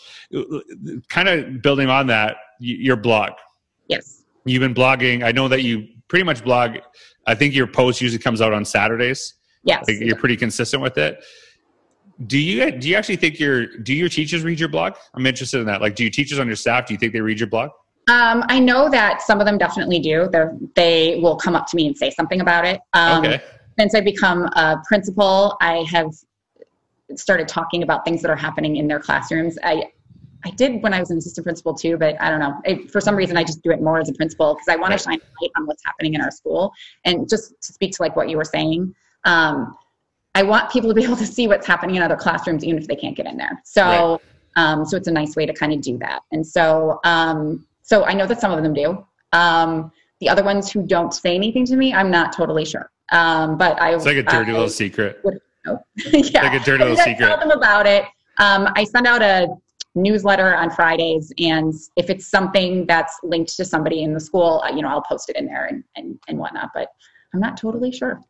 kind 1.08 1.28
of 1.28 1.62
building 1.62 1.88
on 1.88 2.08
that 2.08 2.36
your 2.58 2.96
blog. 2.96 3.30
Yes. 3.88 4.22
you've 4.44 4.60
been 4.60 4.74
blogging. 4.74 5.24
I 5.24 5.32
know 5.32 5.48
that 5.48 5.62
you 5.62 5.88
pretty 6.10 6.24
much 6.24 6.44
blog 6.44 6.76
i 7.26 7.34
think 7.34 7.54
your 7.54 7.66
post 7.66 8.02
usually 8.02 8.18
comes 8.18 8.42
out 8.42 8.52
on 8.52 8.64
saturdays 8.64 9.34
Yes. 9.62 9.84
like 9.88 9.98
you're 10.00 10.16
pretty 10.16 10.36
consistent 10.36 10.82
with 10.82 10.98
it 10.98 11.22
do 12.26 12.38
you 12.38 12.70
do 12.72 12.88
you 12.88 12.96
actually 12.96 13.16
think 13.16 13.40
your 13.40 13.66
do 13.66 13.94
your 13.94 14.08
teachers 14.08 14.42
read 14.42 14.60
your 14.60 14.68
blog? 14.68 14.94
I'm 15.14 15.24
interested 15.26 15.60
in 15.60 15.66
that. 15.66 15.80
Like, 15.80 15.94
do 15.94 16.02
your 16.04 16.10
teachers 16.10 16.38
on 16.38 16.46
your 16.46 16.56
staff? 16.56 16.86
Do 16.86 16.92
you 16.92 16.98
think 16.98 17.14
they 17.14 17.20
read 17.20 17.40
your 17.40 17.48
blog? 17.48 17.70
Um, 18.10 18.44
I 18.48 18.58
know 18.58 18.90
that 18.90 19.22
some 19.22 19.40
of 19.40 19.46
them 19.46 19.56
definitely 19.56 20.00
do. 20.00 20.28
They're, 20.30 20.56
they 20.74 21.18
will 21.22 21.36
come 21.36 21.54
up 21.54 21.66
to 21.68 21.76
me 21.76 21.86
and 21.86 21.96
say 21.96 22.10
something 22.10 22.40
about 22.40 22.66
it. 22.66 22.80
Um, 22.92 23.24
okay. 23.24 23.40
Since 23.78 23.94
I've 23.94 24.04
become 24.04 24.44
a 24.56 24.82
principal, 24.86 25.56
I 25.60 25.86
have 25.90 26.12
started 27.14 27.48
talking 27.48 27.82
about 27.82 28.04
things 28.04 28.20
that 28.22 28.30
are 28.30 28.36
happening 28.36 28.76
in 28.76 28.86
their 28.88 29.00
classrooms. 29.00 29.56
I 29.62 29.84
I 30.44 30.50
did 30.50 30.82
when 30.82 30.94
I 30.94 31.00
was 31.00 31.10
an 31.10 31.18
assistant 31.18 31.44
principal 31.44 31.74
too, 31.74 31.96
but 31.96 32.20
I 32.20 32.30
don't 32.30 32.40
know. 32.40 32.60
It, 32.64 32.90
for 32.90 33.00
some 33.00 33.14
reason, 33.14 33.36
I 33.36 33.44
just 33.44 33.62
do 33.62 33.70
it 33.70 33.82
more 33.82 33.98
as 33.98 34.08
a 34.08 34.14
principal 34.14 34.54
because 34.54 34.68
I 34.68 34.76
want 34.76 34.90
right. 34.90 34.98
to 34.98 35.04
shine 35.04 35.20
a 35.20 35.42
light 35.42 35.50
on 35.56 35.66
what's 35.66 35.84
happening 35.84 36.14
in 36.14 36.20
our 36.20 36.30
school. 36.30 36.72
And 37.04 37.28
just 37.28 37.60
to 37.62 37.72
speak 37.72 37.92
to 37.92 38.02
like 38.02 38.16
what 38.16 38.28
you 38.28 38.36
were 38.36 38.44
saying, 38.44 38.94
um, 39.24 39.76
I 40.34 40.42
want 40.42 40.70
people 40.70 40.88
to 40.88 40.94
be 40.94 41.04
able 41.04 41.16
to 41.16 41.26
see 41.26 41.48
what's 41.48 41.66
happening 41.66 41.96
in 41.96 42.02
other 42.02 42.16
classrooms, 42.16 42.64
even 42.64 42.80
if 42.80 42.86
they 42.86 42.96
can't 42.96 43.16
get 43.16 43.26
in 43.26 43.36
there. 43.36 43.60
So, 43.64 43.82
right. 43.82 44.20
um, 44.56 44.84
so 44.84 44.96
it's 44.96 45.08
a 45.08 45.12
nice 45.12 45.36
way 45.36 45.46
to 45.46 45.52
kind 45.52 45.72
of 45.72 45.80
do 45.80 45.98
that. 45.98 46.22
And 46.32 46.46
so, 46.46 47.00
um, 47.04 47.66
so 47.82 48.04
I 48.04 48.14
know 48.14 48.26
that 48.26 48.40
some 48.40 48.52
of 48.52 48.62
them 48.62 48.72
do. 48.72 49.04
Um, 49.32 49.92
the 50.20 50.28
other 50.28 50.44
ones 50.44 50.70
who 50.70 50.86
don't 50.86 51.12
say 51.12 51.34
anything 51.34 51.66
to 51.66 51.76
me, 51.76 51.92
I'm 51.92 52.10
not 52.10 52.32
totally 52.32 52.64
sure. 52.64 52.90
Um, 53.10 53.58
but 53.58 53.80
I 53.80 53.94
it's 53.94 54.04
like 54.04 54.16
a 54.16 54.22
dirty 54.22 54.50
I, 54.50 54.54
little 54.54 54.68
secret. 54.68 55.20
Would, 55.24 55.40
yeah, 55.96 56.42
like 56.42 56.60
a 56.60 56.64
dirty 56.64 56.84
little 56.84 56.96
secret. 56.96 57.26
Tell 57.26 57.38
them 57.38 57.50
about 57.50 57.86
it. 57.86 58.04
Um, 58.38 58.68
I 58.76 58.84
send 58.84 59.06
out 59.06 59.22
a 59.22 59.48
newsletter 59.94 60.54
on 60.54 60.70
Fridays, 60.70 61.32
and 61.38 61.74
if 61.96 62.10
it's 62.10 62.26
something 62.28 62.86
that's 62.86 63.18
linked 63.22 63.56
to 63.56 63.64
somebody 63.64 64.02
in 64.02 64.14
the 64.14 64.20
school, 64.20 64.62
you 64.74 64.82
know, 64.82 64.88
I'll 64.88 65.02
post 65.02 65.28
it 65.28 65.36
in 65.36 65.46
there 65.46 65.66
and 65.66 65.84
and, 65.96 66.18
and 66.28 66.38
whatnot. 66.38 66.70
But 66.74 66.88
I'm 67.34 67.40
not 67.40 67.56
totally 67.56 67.92
sure. 67.92 68.20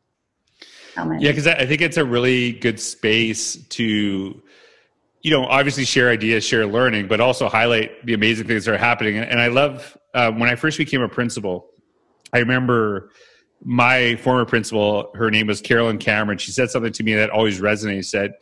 Yeah, 0.97 1.31
because 1.31 1.47
I 1.47 1.67
think 1.67 1.81
it's 1.83 1.97
a 1.97 2.05
really 2.05 2.52
good 2.52 2.81
space 2.81 3.57
to, 3.57 4.43
you 5.23 5.31
know, 5.31 5.47
obviously 5.47 5.85
share 5.85 6.11
ideas, 6.11 6.45
share 6.45 6.67
learning, 6.67 7.07
but 7.07 7.21
also 7.21 7.49
highlight 7.49 8.05
the 8.05 8.14
amazing 8.14 8.47
things 8.47 8.64
that 8.64 8.75
are 8.75 8.79
happening. 8.79 9.17
And 9.17 9.40
I 9.40 9.47
love 9.47 9.97
uh, 10.14 10.33
when 10.33 10.50
I 10.50 10.57
first 10.57 10.79
became 10.79 11.00
a 11.00 11.09
principal. 11.09 11.69
I 12.33 12.38
remember 12.38 13.12
my 13.62 14.17
former 14.17 14.45
principal, 14.45 15.11
her 15.14 15.31
name 15.31 15.47
was 15.47 15.61
Carolyn 15.61 15.99
Cameron. 15.99 16.38
She 16.38 16.50
said 16.50 16.71
something 16.71 16.93
to 16.93 17.02
me 17.02 17.14
that 17.14 17.31
always 17.31 17.61
resonated. 17.61 17.99
She 17.99 18.02
said, 18.02 18.33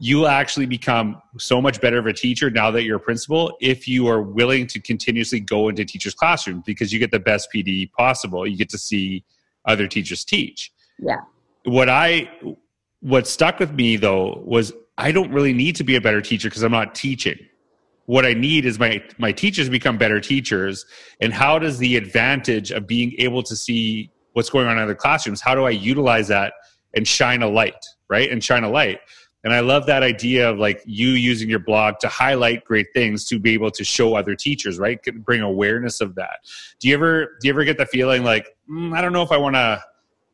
"You'll 0.00 0.26
actually 0.26 0.66
become 0.66 1.22
so 1.38 1.62
much 1.62 1.80
better 1.80 1.98
of 1.98 2.06
a 2.06 2.12
teacher 2.12 2.50
now 2.50 2.72
that 2.72 2.82
you're 2.82 2.96
a 2.96 3.00
principal 3.00 3.56
if 3.60 3.86
you 3.86 4.08
are 4.08 4.22
willing 4.22 4.66
to 4.68 4.80
continuously 4.80 5.38
go 5.38 5.68
into 5.68 5.84
teachers' 5.84 6.14
classrooms 6.14 6.64
because 6.66 6.92
you 6.92 6.98
get 6.98 7.12
the 7.12 7.20
best 7.20 7.48
PD 7.54 7.92
possible. 7.92 8.46
You 8.46 8.56
get 8.56 8.70
to 8.70 8.78
see 8.78 9.24
other 9.66 9.86
teachers 9.86 10.24
teach." 10.24 10.72
Yeah 10.98 11.20
what 11.64 11.88
I 11.88 12.30
what 13.00 13.26
stuck 13.26 13.58
with 13.58 13.72
me 13.72 13.96
though 13.96 14.42
was 14.44 14.72
I 14.98 15.12
don't 15.12 15.32
really 15.32 15.52
need 15.52 15.76
to 15.76 15.84
be 15.84 15.96
a 15.96 16.00
better 16.00 16.20
teacher 16.20 16.48
because 16.48 16.62
I'm 16.62 16.72
not 16.72 16.94
teaching. 16.94 17.38
What 18.06 18.26
I 18.26 18.34
need 18.34 18.66
is 18.66 18.78
my 18.78 19.02
my 19.18 19.32
teachers 19.32 19.68
become 19.68 19.98
better 19.98 20.20
teachers. 20.20 20.84
And 21.20 21.32
how 21.32 21.58
does 21.58 21.78
the 21.78 21.96
advantage 21.96 22.70
of 22.70 22.86
being 22.86 23.14
able 23.18 23.42
to 23.44 23.56
see 23.56 24.10
what's 24.32 24.50
going 24.50 24.66
on 24.66 24.76
in 24.76 24.82
other 24.82 24.94
classrooms? 24.94 25.40
How 25.40 25.54
do 25.54 25.64
I 25.64 25.70
utilize 25.70 26.28
that 26.28 26.54
and 26.94 27.06
shine 27.06 27.42
a 27.42 27.48
light, 27.48 27.84
right? 28.08 28.30
And 28.30 28.42
shine 28.42 28.64
a 28.64 28.70
light. 28.70 29.00
And 29.42 29.54
I 29.54 29.60
love 29.60 29.86
that 29.86 30.02
idea 30.02 30.50
of 30.50 30.58
like 30.58 30.82
you 30.84 31.08
using 31.10 31.48
your 31.48 31.60
blog 31.60 31.98
to 32.00 32.08
highlight 32.08 32.64
great 32.64 32.88
things 32.92 33.24
to 33.26 33.38
be 33.38 33.54
able 33.54 33.70
to 33.70 33.84
show 33.84 34.14
other 34.14 34.34
teachers, 34.34 34.78
right? 34.78 34.98
Bring 35.24 35.40
awareness 35.40 36.00
of 36.00 36.14
that. 36.16 36.40
Do 36.78 36.88
you 36.88 36.94
ever 36.94 37.38
do 37.40 37.48
you 37.48 37.52
ever 37.54 37.64
get 37.64 37.78
the 37.78 37.86
feeling 37.86 38.22
like 38.22 38.54
mm, 38.70 38.96
I 38.96 39.00
don't 39.00 39.12
know 39.12 39.22
if 39.22 39.32
I 39.32 39.38
want 39.38 39.56
to 39.56 39.82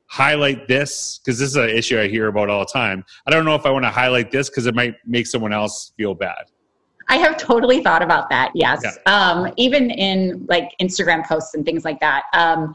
highlight 0.09 0.69
this 0.69 1.19
because 1.19 1.39
this 1.39 1.49
is 1.49 1.57
an 1.57 1.69
issue 1.69 2.01
I 2.01 2.09
hear 2.09 2.29
about 2.29 2.49
all 2.49 2.61
the 2.61 2.73
time. 2.73 3.05
I 3.27 3.31
don't 3.31 3.45
know 3.45 3.55
if 3.55 3.67
I 3.67 3.71
want 3.71 3.85
to 3.85 3.91
highlight 3.91 4.31
this 4.31 4.49
because 4.49 4.67
it 4.67 4.75
might 4.75 4.95
make 5.05 5.27
someone 5.27 5.53
else 5.53 5.93
feel 5.97 6.15
bad. 6.15 6.51
I 7.09 7.17
have 7.17 7.37
totally 7.37 7.83
thought 7.83 8.03
about 8.03 8.29
that. 8.31 8.51
Yes, 8.55 8.83
yeah. 8.83 9.13
um, 9.13 9.53
even 9.57 9.91
in 9.91 10.45
like 10.49 10.73
Instagram 10.81 11.25
posts 11.25 11.55
and 11.55 11.65
things 11.65 11.85
like 11.85 12.01
that. 12.01 12.25
Um, 12.33 12.75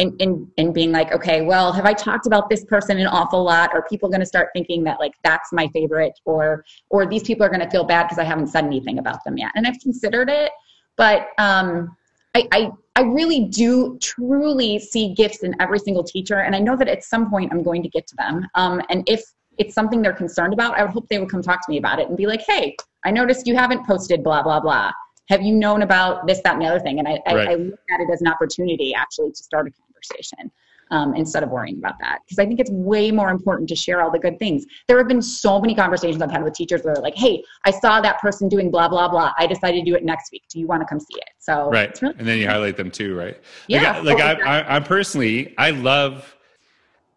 and, 0.00 0.20
and, 0.20 0.50
and 0.58 0.74
being 0.74 0.90
like, 0.90 1.12
okay, 1.12 1.42
well, 1.42 1.72
have 1.72 1.84
I 1.84 1.92
talked 1.92 2.26
about 2.26 2.48
this 2.48 2.64
person 2.64 2.98
an 2.98 3.06
awful 3.06 3.44
lot? 3.44 3.72
Are 3.74 3.86
people 3.88 4.08
going 4.08 4.20
to 4.20 4.26
start 4.26 4.48
thinking 4.54 4.82
that 4.84 4.98
like 4.98 5.12
that's 5.22 5.52
my 5.52 5.68
favorite, 5.68 6.18
or 6.24 6.64
or 6.88 7.06
these 7.06 7.22
people 7.22 7.44
are 7.44 7.50
going 7.50 7.60
to 7.60 7.70
feel 7.70 7.84
bad 7.84 8.04
because 8.04 8.18
I 8.18 8.24
haven't 8.24 8.48
said 8.48 8.64
anything 8.64 8.98
about 8.98 9.22
them 9.24 9.36
yet? 9.36 9.52
And 9.54 9.66
I've 9.66 9.78
considered 9.80 10.30
it, 10.30 10.50
but 10.96 11.28
um, 11.38 11.96
I, 12.34 12.48
I, 12.52 12.70
I 12.96 13.02
really 13.02 13.46
do 13.46 13.98
truly 14.00 14.78
see 14.78 15.14
gifts 15.14 15.42
in 15.42 15.54
every 15.60 15.78
single 15.78 16.04
teacher. 16.04 16.40
And 16.40 16.54
I 16.54 16.60
know 16.60 16.76
that 16.76 16.88
at 16.88 17.04
some 17.04 17.30
point 17.30 17.52
I'm 17.52 17.62
going 17.62 17.82
to 17.82 17.88
get 17.88 18.06
to 18.08 18.16
them. 18.16 18.46
Um, 18.54 18.80
and 18.88 19.08
if 19.08 19.22
it's 19.58 19.74
something 19.74 20.00
they're 20.00 20.12
concerned 20.12 20.52
about, 20.52 20.78
I 20.78 20.82
would 20.82 20.92
hope 20.92 21.08
they 21.08 21.18
would 21.18 21.30
come 21.30 21.42
talk 21.42 21.64
to 21.66 21.70
me 21.70 21.78
about 21.78 21.98
it 21.98 22.08
and 22.08 22.16
be 22.16 22.26
like, 22.26 22.42
hey, 22.46 22.76
I 23.04 23.10
noticed 23.10 23.46
you 23.46 23.56
haven't 23.56 23.86
posted 23.86 24.22
blah, 24.22 24.42
blah, 24.42 24.60
blah. 24.60 24.92
Have 25.28 25.42
you 25.42 25.54
known 25.54 25.82
about 25.82 26.26
this, 26.26 26.40
that, 26.42 26.54
and 26.54 26.62
the 26.62 26.66
other 26.66 26.80
thing? 26.80 26.98
And 26.98 27.06
I, 27.06 27.20
right. 27.26 27.48
I, 27.48 27.52
I 27.52 27.54
look 27.56 27.78
at 27.92 28.00
it 28.00 28.08
as 28.12 28.20
an 28.20 28.28
opportunity 28.28 28.94
actually 28.94 29.30
to 29.30 29.42
start 29.42 29.68
a 29.68 29.70
conversation 30.00 30.50
um, 30.90 31.14
instead 31.14 31.42
of 31.42 31.50
worrying 31.50 31.78
about 31.78 31.98
that. 32.00 32.20
Because 32.24 32.38
I 32.38 32.46
think 32.46 32.60
it's 32.60 32.70
way 32.70 33.10
more 33.10 33.30
important 33.30 33.68
to 33.68 33.76
share 33.76 34.02
all 34.02 34.10
the 34.10 34.18
good 34.18 34.38
things. 34.38 34.66
There 34.88 34.98
have 34.98 35.08
been 35.08 35.22
so 35.22 35.60
many 35.60 35.74
conversations 35.74 36.20
I've 36.20 36.30
had 36.30 36.42
with 36.42 36.54
teachers 36.54 36.82
where 36.82 36.94
they're 36.94 37.02
like, 37.02 37.16
hey, 37.16 37.42
I 37.64 37.70
saw 37.70 38.00
that 38.00 38.20
person 38.20 38.48
doing 38.48 38.70
blah, 38.70 38.88
blah, 38.88 39.08
blah. 39.08 39.32
I 39.38 39.46
decided 39.46 39.84
to 39.84 39.90
do 39.90 39.96
it 39.96 40.04
next 40.04 40.32
week. 40.32 40.42
Do 40.48 40.58
you 40.58 40.66
want 40.66 40.82
to 40.82 40.86
come 40.86 40.98
see 40.98 41.16
it? 41.16 41.30
So, 41.38 41.70
right. 41.70 42.00
Really 42.02 42.14
and 42.18 42.26
then 42.26 42.38
you 42.38 42.48
highlight 42.48 42.76
them 42.76 42.90
too, 42.90 43.16
right? 43.16 43.40
Yeah. 43.68 44.00
Like, 44.00 44.18
like 44.18 44.40
I, 44.40 44.60
I, 44.60 44.76
I 44.76 44.80
personally, 44.80 45.54
I 45.58 45.70
love 45.70 46.36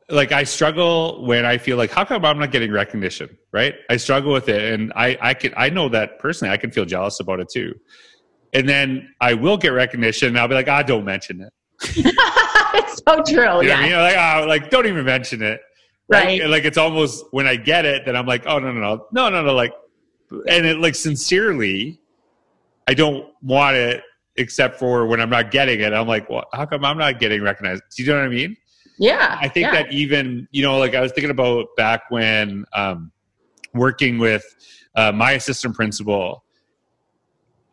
like 0.09 0.31
I 0.31 0.43
struggle 0.43 1.25
when 1.25 1.45
I 1.45 1.57
feel 1.57 1.77
like 1.77 1.89
how 1.89 2.05
come 2.05 2.23
I'm 2.25 2.37
not 2.37 2.51
getting 2.51 2.71
recognition, 2.71 3.35
right? 3.51 3.73
I 3.89 3.97
struggle 3.97 4.33
with 4.33 4.49
it, 4.49 4.73
and 4.73 4.91
I 4.95 5.17
I 5.21 5.33
can 5.33 5.53
I 5.55 5.69
know 5.69 5.87
that 5.89 6.19
personally 6.19 6.53
I 6.53 6.57
can 6.57 6.71
feel 6.71 6.83
jealous 6.83 7.21
about 7.21 7.39
it 7.39 7.47
too. 7.49 7.73
And 8.51 8.67
then 8.67 9.15
I 9.21 9.33
will 9.33 9.57
get 9.57 9.69
recognition, 9.69 10.27
and 10.27 10.37
I'll 10.37 10.47
be 10.47 10.55
like, 10.55 10.67
ah, 10.67 10.83
don't 10.83 11.05
mention 11.05 11.41
it. 11.41 11.53
it's 11.81 13.01
so 13.07 13.23
true. 13.23 13.61
You 13.61 13.69
yeah. 13.69 13.77
I 13.77 13.83
mean? 13.83 13.93
Like, 13.93 14.15
oh, 14.17 14.47
like, 14.47 14.69
don't 14.69 14.85
even 14.85 15.05
mention 15.05 15.41
it. 15.41 15.61
Right. 16.07 16.41
Like, 16.41 16.49
like, 16.49 16.65
it's 16.65 16.77
almost 16.77 17.25
when 17.31 17.47
I 17.47 17.55
get 17.55 17.85
it, 17.85 18.05
then 18.05 18.15
I'm 18.15 18.25
like, 18.25 18.45
oh 18.45 18.59
no, 18.59 18.71
no, 18.71 18.79
no, 18.79 19.07
no, 19.11 19.29
no, 19.29 19.41
no. 19.41 19.53
Like, 19.53 19.73
and 20.47 20.65
it 20.65 20.79
like 20.79 20.95
sincerely, 20.95 21.99
I 22.87 22.93
don't 22.93 23.27
want 23.41 23.77
it 23.77 24.03
except 24.35 24.79
for 24.79 25.05
when 25.05 25.21
I'm 25.21 25.29
not 25.29 25.51
getting 25.51 25.79
it. 25.81 25.93
I'm 25.93 26.07
like, 26.07 26.29
well, 26.29 26.45
how 26.53 26.65
come 26.65 26.83
I'm 26.83 26.97
not 26.97 27.19
getting 27.19 27.41
recognized? 27.41 27.83
Do 27.95 28.03
you 28.03 28.09
know 28.09 28.17
what 28.17 28.25
I 28.25 28.29
mean? 28.29 28.57
Yeah. 28.97 29.37
I 29.39 29.47
think 29.47 29.65
yeah. 29.65 29.83
that 29.83 29.91
even, 29.91 30.47
you 30.51 30.63
know, 30.63 30.77
like 30.79 30.95
I 30.95 31.01
was 31.01 31.11
thinking 31.11 31.31
about 31.31 31.67
back 31.77 32.09
when 32.09 32.65
um, 32.73 33.11
working 33.73 34.17
with 34.17 34.43
uh, 34.95 35.11
my 35.11 35.31
assistant 35.33 35.75
principal, 35.75 36.43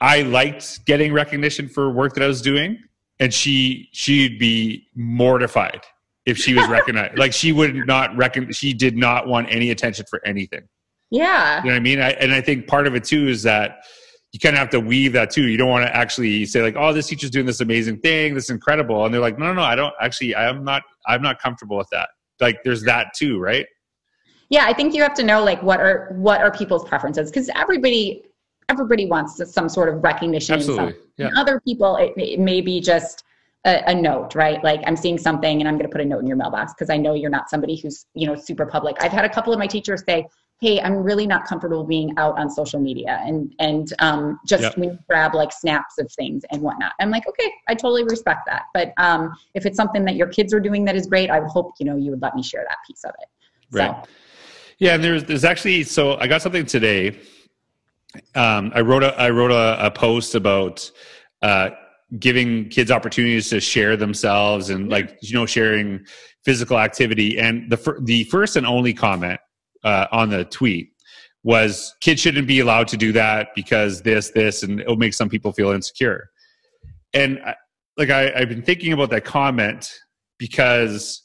I 0.01 0.23
liked 0.23 0.85
getting 0.87 1.13
recognition 1.13 1.69
for 1.69 1.91
work 1.91 2.15
that 2.15 2.23
I 2.23 2.27
was 2.27 2.41
doing 2.43 2.79
and 3.21 3.33
she 3.33 3.89
she'd 3.93 4.39
be 4.39 4.89
mortified 4.97 5.83
if 6.27 6.37
she 6.37 6.55
was 6.55 6.67
recognized. 6.69 7.19
like 7.19 7.33
she 7.33 7.53
would 7.53 7.87
not 7.87 8.17
reckon 8.17 8.51
she 8.53 8.73
did 8.73 8.97
not 8.97 9.29
want 9.29 9.47
any 9.51 9.71
attention 9.71 10.05
for 10.09 10.21
anything. 10.27 10.67
Yeah, 11.11 11.59
you 11.59 11.67
know 11.67 11.73
what 11.73 11.77
I 11.77 11.81
mean. 11.81 12.01
I, 12.01 12.11
and 12.13 12.33
I 12.33 12.41
think 12.41 12.67
part 12.67 12.87
of 12.87 12.95
it 12.95 13.05
too 13.05 13.29
is 13.29 13.43
that 13.45 13.85
you 14.33 14.39
kind 14.39 14.55
of 14.55 14.61
have 14.61 14.71
to 14.71 14.81
weave 14.81 15.13
that 15.13 15.31
too. 15.31 15.49
You 15.49 15.57
don't 15.57 15.69
want 15.69 15.85
to 15.85 15.95
actually 15.95 16.47
say 16.47 16.63
like, 16.63 16.77
"Oh, 16.77 16.93
this 16.93 17.09
teacher's 17.09 17.31
doing 17.31 17.47
this 17.47 17.61
amazing 17.61 17.99
thing, 17.99 18.35
this 18.35 18.45
is 18.45 18.51
incredible," 18.51 19.05
and 19.05 19.13
they're 19.13 19.21
like, 19.21 19.39
"No, 19.39 19.47
no, 19.47 19.55
no, 19.55 19.63
I 19.63 19.75
don't 19.75 19.95
actually. 20.01 20.35
I'm 20.35 20.65
not. 20.65 20.83
I'm 21.07 21.23
not 21.23 21.41
comfortable 21.41 21.77
with 21.77 21.89
that." 21.93 22.09
Like, 22.41 22.63
there's 22.65 22.83
that 22.85 23.09
too, 23.15 23.39
right? 23.39 23.67
Yeah, 24.51 24.65
I 24.67 24.73
think 24.73 24.95
you 24.95 25.03
have 25.03 25.15
to 25.15 25.23
know 25.23 25.45
like 25.45 25.63
what 25.63 25.81
are 25.81 26.13
what 26.17 26.41
are 26.41 26.51
people's 26.51 26.89
preferences 26.89 27.31
because 27.31 27.51
everybody 27.55 28.25
everybody 28.71 29.07
wants 29.07 29.43
some 29.53 29.69
sort 29.69 29.89
of 29.89 30.03
recognition. 30.03 30.55
Absolutely. 30.55 30.95
Yeah. 31.17 31.31
other 31.37 31.61
people, 31.61 31.97
it, 31.97 32.13
it, 32.17 32.41
may 32.41 32.61
be 32.61 32.81
just 32.81 33.25
a, 33.67 33.83
a, 33.91 33.95
note, 33.95 34.35
right? 34.35 34.63
Like 34.63 34.81
I'm 34.87 34.97
seeing 34.97 35.19
something 35.19 35.61
and 35.61 35.69
I'm 35.69 35.75
going 35.75 35.89
to 35.89 35.93
put 35.93 36.01
a 36.01 36.05
note 36.05 36.21
in 36.21 36.27
your 36.27 36.37
mailbox 36.37 36.73
because 36.73 36.89
I 36.89 36.97
know 36.97 37.15
you're 37.15 37.31
not 37.31 37.51
somebody 37.51 37.77
who's, 37.77 38.07
you 38.15 38.27
know, 38.27 38.37
super 38.37 38.65
public. 38.65 38.97
I've 39.01 39.13
had 39.13 39.25
a 39.25 39.29
couple 39.29 39.53
of 39.53 39.59
my 39.59 39.67
teachers 39.67 40.03
say, 40.09 40.27
Hey, 40.61 40.79
I'm 40.81 40.95
really 40.95 41.27
not 41.27 41.47
comfortable 41.47 41.85
being 41.85 42.13
out 42.19 42.39
on 42.39 42.51
social 42.51 42.81
media 42.81 43.19
and, 43.25 43.55
and, 43.59 43.93
um, 43.99 44.39
just 44.47 44.63
yep. 44.63 44.77
you 44.77 44.99
grab 45.09 45.35
like 45.35 45.53
snaps 45.53 45.97
of 45.99 46.13
things 46.13 46.45
and 46.51 46.61
whatnot. 46.61 46.93
I'm 47.01 47.11
like, 47.11 47.27
okay, 47.27 47.51
I 47.67 47.75
totally 47.75 48.05
respect 48.05 48.41
that. 48.47 48.65
But, 48.75 48.93
um, 48.99 49.35
if 49.55 49.65
it's 49.65 49.77
something 49.77 50.05
that 50.05 50.17
your 50.17 50.27
kids 50.27 50.53
are 50.53 50.61
doing 50.61 50.85
that 50.85 50.97
is 50.97 51.07
great, 51.07 51.31
I 51.31 51.41
would 51.41 51.49
hope, 51.49 51.73
you 51.81 51.87
know, 51.87 51.97
you 51.97 52.11
would 52.11 52.21
let 52.21 52.35
me 52.35 52.43
share 52.43 52.63
that 52.69 52.77
piece 52.87 53.05
of 53.05 53.13
it. 53.23 53.29
Right. 53.71 54.05
So. 54.05 54.11
Yeah. 54.81 54.95
And 54.97 55.05
there's, 55.05 55.25
there's 55.25 55.45
actually, 55.45 55.83
so 55.85 56.19
I 56.19 56.27
got 56.27 56.43
something 56.43 56.67
today 56.67 57.19
um, 58.35 58.73
I 58.75 58.81
wrote 58.81 59.03
a 59.03 59.19
I 59.21 59.31
wrote 59.31 59.53
a, 59.53 59.87
a 59.87 59.91
post 59.91 60.35
about 60.35 60.91
uh, 61.43 61.71
giving 62.19 62.69
kids 62.69 62.91
opportunities 62.91 63.49
to 63.51 63.61
share 63.61 63.97
themselves 63.97 64.71
and 64.71 64.89
like 64.89 65.17
you 65.23 65.35
know 65.35 65.47
sharing 65.47 66.05
physical 66.45 66.79
activity. 66.79 67.39
And 67.39 67.71
the 67.71 67.77
fir- 67.77 68.01
the 68.01 68.25
first 68.25 68.57
and 68.57 68.67
only 68.67 68.95
comment 68.95 69.41
uh, 69.85 70.07
on 70.11 70.31
the 70.31 70.45
tweet 70.45 70.93
was 71.43 71.95
kids 72.01 72.21
shouldn't 72.21 72.47
be 72.47 72.61
allowed 72.61 72.89
to 72.89 72.97
do 72.97 73.13
that 73.13 73.49
because 73.55 74.03
this 74.03 74.31
this 74.31 74.63
and 74.63 74.81
it'll 74.81 74.97
make 74.97 75.15
some 75.15 75.29
people 75.29 75.53
feel 75.53 75.71
insecure. 75.71 76.31
And 77.15 77.41
I, 77.45 77.55
like 77.97 78.11
I, 78.11 78.33
I've 78.35 78.49
been 78.49 78.63
thinking 78.63 78.93
about 78.93 79.11
that 79.11 79.25
comment 79.25 79.91
because 80.39 81.23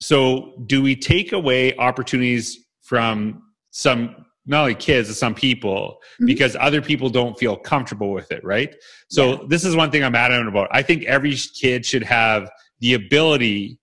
so 0.00 0.52
do 0.66 0.82
we 0.82 0.96
take 0.96 1.32
away 1.32 1.76
opportunities 1.76 2.58
from 2.82 3.42
some 3.70 4.26
not 4.46 4.62
only 4.62 4.74
kids 4.74 5.08
but 5.08 5.16
some 5.16 5.34
people 5.34 5.98
mm-hmm. 6.14 6.26
because 6.26 6.56
other 6.58 6.82
people 6.82 7.08
don't 7.08 7.38
feel 7.38 7.56
comfortable 7.56 8.12
with 8.12 8.30
it 8.32 8.42
right 8.44 8.74
so 9.08 9.32
yeah. 9.32 9.38
this 9.48 9.64
is 9.64 9.76
one 9.76 9.90
thing 9.90 10.02
i'm 10.02 10.14
adamant 10.14 10.48
about 10.48 10.68
i 10.72 10.82
think 10.82 11.04
every 11.04 11.34
kid 11.34 11.84
should 11.84 12.02
have 12.02 12.50
the 12.80 12.94
ability 12.94 13.78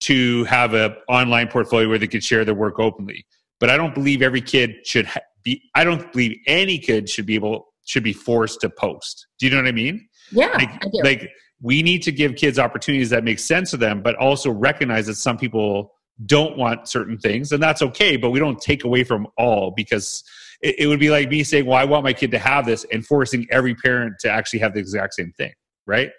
to 0.00 0.44
have 0.44 0.74
an 0.74 0.94
online 1.08 1.48
portfolio 1.48 1.88
where 1.88 1.98
they 1.98 2.08
could 2.08 2.24
share 2.24 2.44
their 2.44 2.54
work 2.54 2.78
openly 2.78 3.24
but 3.60 3.70
i 3.70 3.76
don't 3.76 3.94
believe 3.94 4.22
every 4.22 4.40
kid 4.40 4.74
should 4.84 5.06
ha- 5.06 5.20
be 5.42 5.62
i 5.74 5.84
don't 5.84 6.12
believe 6.12 6.36
any 6.46 6.78
kid 6.78 7.08
should 7.08 7.26
be 7.26 7.34
able 7.34 7.72
should 7.84 8.04
be 8.04 8.12
forced 8.12 8.60
to 8.60 8.70
post 8.70 9.26
do 9.38 9.46
you 9.46 9.50
know 9.50 9.58
what 9.58 9.66
i 9.66 9.72
mean 9.72 10.06
yeah 10.30 10.52
like, 10.54 10.70
I 10.70 10.88
do. 10.92 11.00
like 11.02 11.30
we 11.60 11.80
need 11.82 12.02
to 12.02 12.12
give 12.12 12.34
kids 12.34 12.58
opportunities 12.58 13.10
that 13.10 13.24
make 13.24 13.38
sense 13.38 13.70
to 13.70 13.76
them 13.76 14.02
but 14.02 14.14
also 14.16 14.50
recognize 14.50 15.06
that 15.06 15.14
some 15.14 15.38
people 15.38 15.94
don't 16.26 16.56
want 16.56 16.88
certain 16.88 17.18
things 17.18 17.52
and 17.52 17.62
that's 17.62 17.82
okay 17.82 18.16
but 18.16 18.30
we 18.30 18.38
don't 18.38 18.60
take 18.60 18.84
away 18.84 19.02
from 19.02 19.26
all 19.38 19.70
because 19.70 20.22
it, 20.60 20.76
it, 20.80 20.86
would 20.86 21.00
be 21.00 21.10
like 21.10 21.28
me 21.28 21.42
saying 21.42 21.66
well 21.66 21.76
i 21.76 21.84
want 21.84 22.04
my 22.04 22.12
kid 22.12 22.30
to 22.30 22.38
have 22.38 22.66
this 22.66 22.84
and 22.92 23.04
forcing 23.06 23.46
every 23.50 23.74
parent 23.74 24.14
to 24.20 24.30
actually 24.30 24.58
have 24.58 24.74
the 24.74 24.80
exact 24.80 25.14
same 25.14 25.32
thing 25.32 25.52
right? 25.86 26.10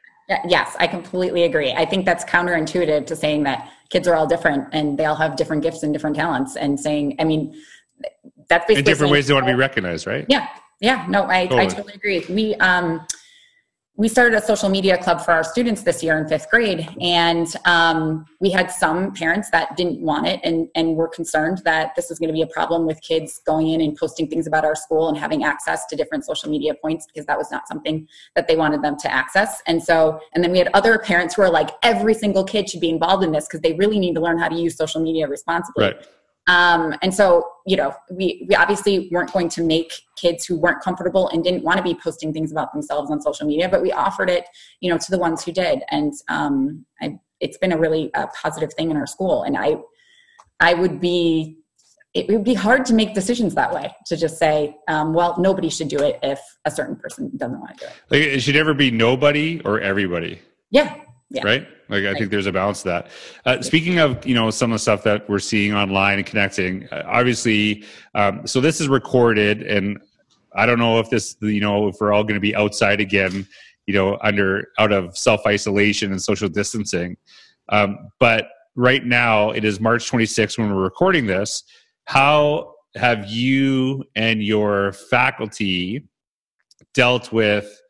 Yes 0.48 0.76
i 0.80 0.88
completely 0.88 1.44
agree. 1.44 1.72
I 1.72 1.86
think 1.86 2.06
that's 2.06 2.26
counterintuitive 2.26 3.06
to 3.06 3.16
saying 3.16 3.44
that 3.44 3.72
kids 3.90 4.08
are 4.08 4.16
all 4.16 4.26
different 4.26 4.68
and 4.74 4.98
they 4.98 5.06
all 5.06 5.16
have 5.16 5.36
different 5.36 5.62
gifts 5.62 5.84
and 5.84 5.94
different 5.94 6.16
talents 6.16 6.56
and 6.56 6.80
saying 6.80 7.16
i 7.20 7.24
mean 7.24 7.54
that's 8.50 8.66
basically 8.66 8.80
in 8.80 8.86
different 8.86 9.12
ways 9.12 9.28
they 9.28 9.34
want 9.34 9.46
to 9.46 9.52
be 9.52 9.58
recognized 9.58 10.08
right? 10.08 10.26
Yeah 10.28 10.48
yeah 10.82 11.06
no 11.08 11.28
i, 11.28 11.46
totally. 11.46 11.62
I 11.62 11.68
totally 11.68 11.94
agree. 11.94 12.26
We 12.30 12.56
um 12.56 13.06
we 13.96 14.08
started 14.08 14.36
a 14.36 14.42
social 14.42 14.70
media 14.70 14.98
club 14.98 15.22
for 15.22 15.32
our 15.32 15.44
students 15.44 15.84
this 15.84 16.02
year 16.02 16.18
in 16.18 16.28
fifth 16.28 16.50
grade. 16.50 16.90
And 17.00 17.48
um, 17.66 18.26
we 18.42 18.50
had 18.50 18.72
some 18.72 19.14
parents 19.14 19.52
that 19.52 19.78
didn't 19.78 20.02
want 20.02 20.26
it 20.26 20.40
and, 20.44 20.68
and 20.74 20.96
were 20.96 21.08
concerned 21.08 21.62
that 21.64 21.94
this 21.96 22.10
was 22.10 22.18
going 22.18 22.30
to 22.30 22.34
be 22.34 22.42
a 22.42 22.48
problem 22.48 22.88
with 22.88 23.00
kids 23.02 23.40
going 23.46 23.70
in 23.70 23.82
and 23.82 23.96
posting 23.96 24.28
things 24.28 24.48
about 24.48 24.66
our 24.66 24.76
school 24.76 25.10
and 25.10 25.18
having 25.18 25.44
access 25.44 25.86
to 25.86 25.96
different 25.96 26.26
social 26.26 26.50
media 26.50 26.74
points 26.74 27.06
because 27.06 27.28
that 27.28 27.38
was 27.38 27.52
not 27.52 27.68
something 27.68 28.08
that 28.36 28.48
they 28.48 28.56
wanted 28.56 28.82
them 28.82 28.98
to 28.98 29.14
access. 29.14 29.62
And 29.68 29.82
so 29.82 30.20
and 30.34 30.44
then 30.44 30.52
we 30.52 30.58
had 30.58 30.70
other 30.74 30.98
parents 30.98 31.36
who 31.36 31.44
are 31.44 31.52
like 31.52 31.70
every 31.84 32.16
single 32.16 32.44
kid 32.44 32.68
should 32.68 32.82
be 32.82 32.90
involved 32.90 33.24
in 33.24 33.32
this 33.32 33.46
because 33.48 33.62
they 33.62 33.74
really 33.74 34.00
need 34.00 34.16
to 34.16 34.22
learn 34.22 34.40
how 34.40 34.50
to 34.50 34.56
use 34.56 34.76
social 34.76 35.02
media 35.02 35.28
responsibly. 35.28 35.86
Right. 35.86 36.08
Um, 36.48 36.94
and 37.02 37.14
so, 37.14 37.48
you 37.66 37.78
know, 37.78 37.96
we, 38.12 38.46
we 38.50 38.56
obviously 38.56 39.10
weren't 39.12 39.32
going 39.32 39.50
to 39.50 39.64
make 39.64 39.94
kids 40.18 40.46
who 40.46 40.58
weren't 40.60 40.82
comfortable 40.82 41.30
and 41.30 41.44
didn't 41.44 41.64
want 41.64 41.78
to 41.78 41.84
be 41.84 41.96
posting 41.96 42.34
things 42.34 42.52
about 42.52 42.74
themselves 42.74 43.10
on 43.10 43.22
social 43.22 43.48
media, 43.48 43.70
but 43.70 43.82
we 43.82 43.92
offered 43.92 44.30
it, 44.30 44.46
you 44.82 44.90
know, 44.90 44.98
to 44.98 45.12
the 45.12 45.18
ones 45.18 45.44
who 45.44 45.52
did. 45.52 45.84
And 45.90 46.14
um, 46.28 46.86
I, 47.02 47.18
it's 47.40 47.58
been 47.58 47.72
a 47.72 47.78
really 47.78 48.14
uh, 48.14 48.28
positive 48.40 48.74
thing 48.74 48.92
in 48.92 48.98
our 48.98 49.08
school. 49.08 49.44
And 49.44 49.58
I, 49.58 49.78
I 50.60 50.74
would 50.74 51.00
be, 51.00 51.60
it 52.14 52.28
would 52.28 52.44
be 52.44 52.54
hard 52.54 52.86
to 52.86 52.94
make 52.94 53.14
decisions 53.14 53.56
that 53.56 53.74
way 53.74 53.92
to 54.06 54.18
just 54.18 54.38
say, 54.38 54.78
um, 54.88 55.14
well, 55.14 55.36
nobody 55.40 55.70
should 55.70 55.88
do 55.88 55.98
it 55.98 56.20
if 56.22 56.40
a 56.66 56.72
certain 56.72 56.96
person 56.96 57.32
doesn't 57.38 57.60
want 57.60 57.78
to 57.78 57.86
do 57.86 57.90
it. 57.90 57.94
Like 58.10 58.22
it 58.22 58.40
should 58.42 58.56
never 58.56 58.74
be 58.74 58.92
nobody 58.92 59.62
or 59.62 59.80
everybody. 59.80 60.40
Yeah. 60.70 60.96
Yeah. 61.34 61.44
Right. 61.44 61.68
Like 61.90 62.04
I 62.04 62.08
right. 62.08 62.18
think 62.18 62.30
there's 62.30 62.46
a 62.46 62.52
balance 62.52 62.84
to 62.84 62.90
that. 62.90 63.08
Uh, 63.44 63.62
speaking 63.62 63.98
of 63.98 64.24
you 64.26 64.36
know 64.36 64.52
some 64.52 64.72
of 64.72 64.76
the 64.76 64.80
stuff 64.80 65.04
that 65.04 65.28
we're 65.28 65.40
seeing 65.40 65.74
online 65.74 66.20
and 66.20 66.26
connecting, 66.26 66.88
uh, 66.92 67.04
obviously, 67.08 67.86
um, 68.14 68.46
so 68.46 68.62
this 68.62 68.80
is 68.80 68.88
recorded, 68.88 69.64
and 69.64 70.00
I 70.56 70.68
don't 70.68 70.78
know 70.78 71.00
if 71.00 71.10
this 71.10 71.36
you 71.42 71.60
know 71.60 71.88
if 71.88 71.96
we're 72.00 72.14
all 72.14 72.24
going 72.24 72.36
to 72.36 72.40
be 72.40 72.56
outside 72.56 73.02
again, 73.02 73.48
you 73.88 73.96
know, 73.96 74.20
under 74.22 74.70
out 74.78 74.92
of 74.92 75.18
self 75.18 75.42
isolation 75.48 76.12
and 76.12 76.22
social 76.22 76.48
distancing. 76.48 77.18
Um, 77.70 78.10
but 78.20 78.48
right 78.76 79.04
now 79.04 79.50
it 79.52 79.66
is 79.66 79.80
March 79.80 80.10
26th 80.12 80.58
when 80.60 80.74
we're 80.74 80.82
recording 80.82 81.26
this. 81.26 81.64
How 82.06 82.76
have 82.96 83.26
you 83.26 84.04
and 84.16 84.44
your 84.44 84.94
faculty 84.94 86.08
dealt 86.94 87.32
with 87.32 87.82